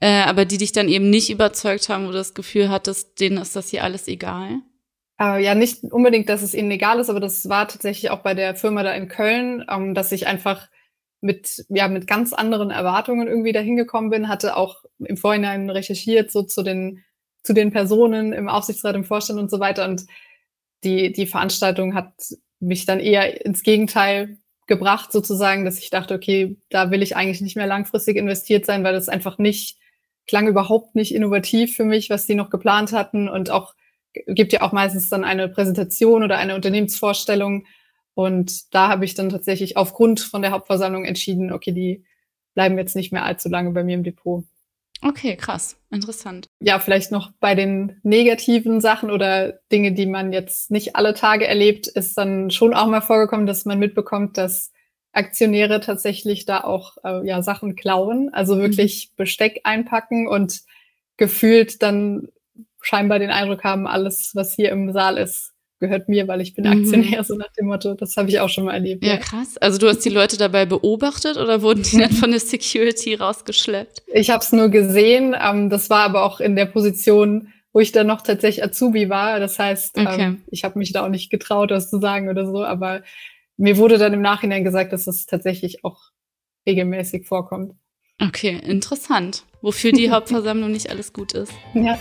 [0.00, 3.38] äh, aber die dich dann eben nicht überzeugt haben, wo du das Gefühl hattest, denen
[3.38, 4.60] ist das hier alles egal?
[5.20, 8.34] Äh, ja, nicht unbedingt, dass es ihnen egal ist, aber das war tatsächlich auch bei
[8.34, 10.68] der Firma da in Köln, ähm, dass ich einfach
[11.20, 16.30] mit, ja, mit ganz anderen Erwartungen irgendwie dahin gekommen bin, hatte auch im Vorhinein recherchiert,
[16.30, 17.02] so zu den,
[17.42, 19.86] zu den Personen im Aufsichtsrat, im Vorstand und so weiter.
[19.88, 20.04] Und
[20.82, 22.12] die, die Veranstaltung hat
[22.60, 27.40] mich dann eher ins Gegenteil gebracht, sozusagen, dass ich dachte, okay, da will ich eigentlich
[27.40, 29.78] nicht mehr langfristig investiert sein, weil das einfach nicht,
[30.26, 33.74] klang überhaupt nicht innovativ für mich, was die noch geplant hatten und auch
[34.26, 37.66] gibt ja auch meistens dann eine Präsentation oder eine Unternehmensvorstellung.
[38.14, 42.04] Und da habe ich dann tatsächlich aufgrund von der Hauptversammlung entschieden, okay, die
[42.54, 44.44] bleiben jetzt nicht mehr allzu lange bei mir im Depot.
[45.02, 46.48] Okay, krass, interessant.
[46.60, 51.46] Ja, vielleicht noch bei den negativen Sachen oder Dinge, die man jetzt nicht alle Tage
[51.46, 54.72] erlebt, ist dann schon auch mal vorgekommen, dass man mitbekommt, dass
[55.12, 59.16] Aktionäre tatsächlich da auch äh, ja Sachen klauen, also wirklich mhm.
[59.16, 60.62] Besteck einpacken und
[61.16, 62.28] gefühlt dann
[62.84, 66.64] scheinbar den Eindruck haben, alles, was hier im Saal ist, gehört mir, weil ich bin
[66.64, 66.80] mhm.
[66.80, 67.94] Aktionär, so nach dem Motto.
[67.94, 69.04] Das habe ich auch schon mal erlebt.
[69.04, 69.56] Ja, ja, krass.
[69.58, 74.02] Also du hast die Leute dabei beobachtet oder wurden die dann von der Security rausgeschleppt?
[74.12, 75.36] Ich habe es nur gesehen.
[75.40, 79.40] Ähm, das war aber auch in der Position, wo ich dann noch tatsächlich Azubi war.
[79.40, 80.22] Das heißt, ähm, okay.
[80.22, 82.64] ähm, ich habe mich da auch nicht getraut, was zu sagen oder so.
[82.64, 83.02] Aber
[83.56, 86.10] mir wurde dann im Nachhinein gesagt, dass es tatsächlich auch
[86.66, 87.74] regelmäßig vorkommt.
[88.20, 89.44] Okay, interessant.
[89.60, 91.52] Wofür die Hauptversammlung nicht alles gut ist.
[91.74, 91.98] Ja.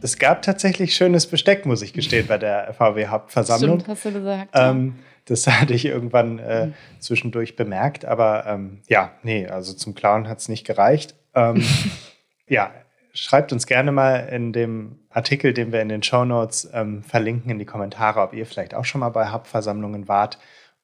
[0.00, 3.80] Es gab tatsächlich schönes Besteck, muss ich gestehen, bei der VW-Hauptversammlung.
[3.80, 4.50] Stimmt, hast du gesagt.
[4.54, 4.96] Ähm,
[5.26, 10.38] das hatte ich irgendwann äh, zwischendurch bemerkt, aber ähm, ja, nee, also zum Klauen hat
[10.38, 11.14] es nicht gereicht.
[11.34, 11.64] Ähm,
[12.48, 12.72] ja,
[13.14, 17.50] schreibt uns gerne mal in dem Artikel, den wir in den Show Notes ähm, verlinken,
[17.50, 20.38] in die Kommentare, ob ihr vielleicht auch schon mal bei Hubversammlungen wart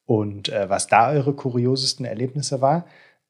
[0.06, 2.84] und äh, was da eure kuriosesten Erlebnisse war.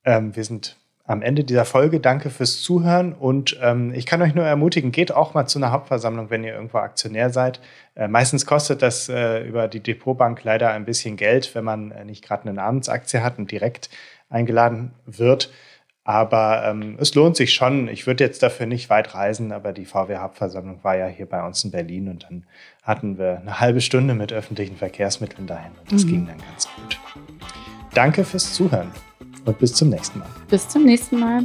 [0.05, 0.77] Ähm, wir sind
[1.09, 2.01] am Ende dieser Folge.
[2.01, 5.73] Danke fürs Zuhören und ähm, ich kann euch nur ermutigen, geht auch mal zu einer
[5.73, 7.61] Hauptversammlung, wenn ihr irgendwo Aktionär seid.
[7.95, 12.05] Äh, meistens kostet das äh, über die Depotbank leider ein bisschen Geld, wenn man äh,
[12.05, 13.89] nicht gerade eine Namensaktie hat und direkt
[14.29, 15.51] eingeladen wird.
[16.09, 17.87] Aber ähm, es lohnt sich schon.
[17.87, 21.63] Ich würde jetzt dafür nicht weit reisen, aber die VW-Hauptversammlung war ja hier bei uns
[21.65, 22.47] in Berlin und dann
[22.83, 26.09] hatten wir eine halbe Stunde mit öffentlichen Verkehrsmitteln dahin und das mhm.
[26.09, 26.99] ging dann ganz gut.
[27.93, 28.91] Danke fürs Zuhören
[29.45, 30.29] und bis zum nächsten Mal.
[30.49, 31.45] Bis zum nächsten Mal.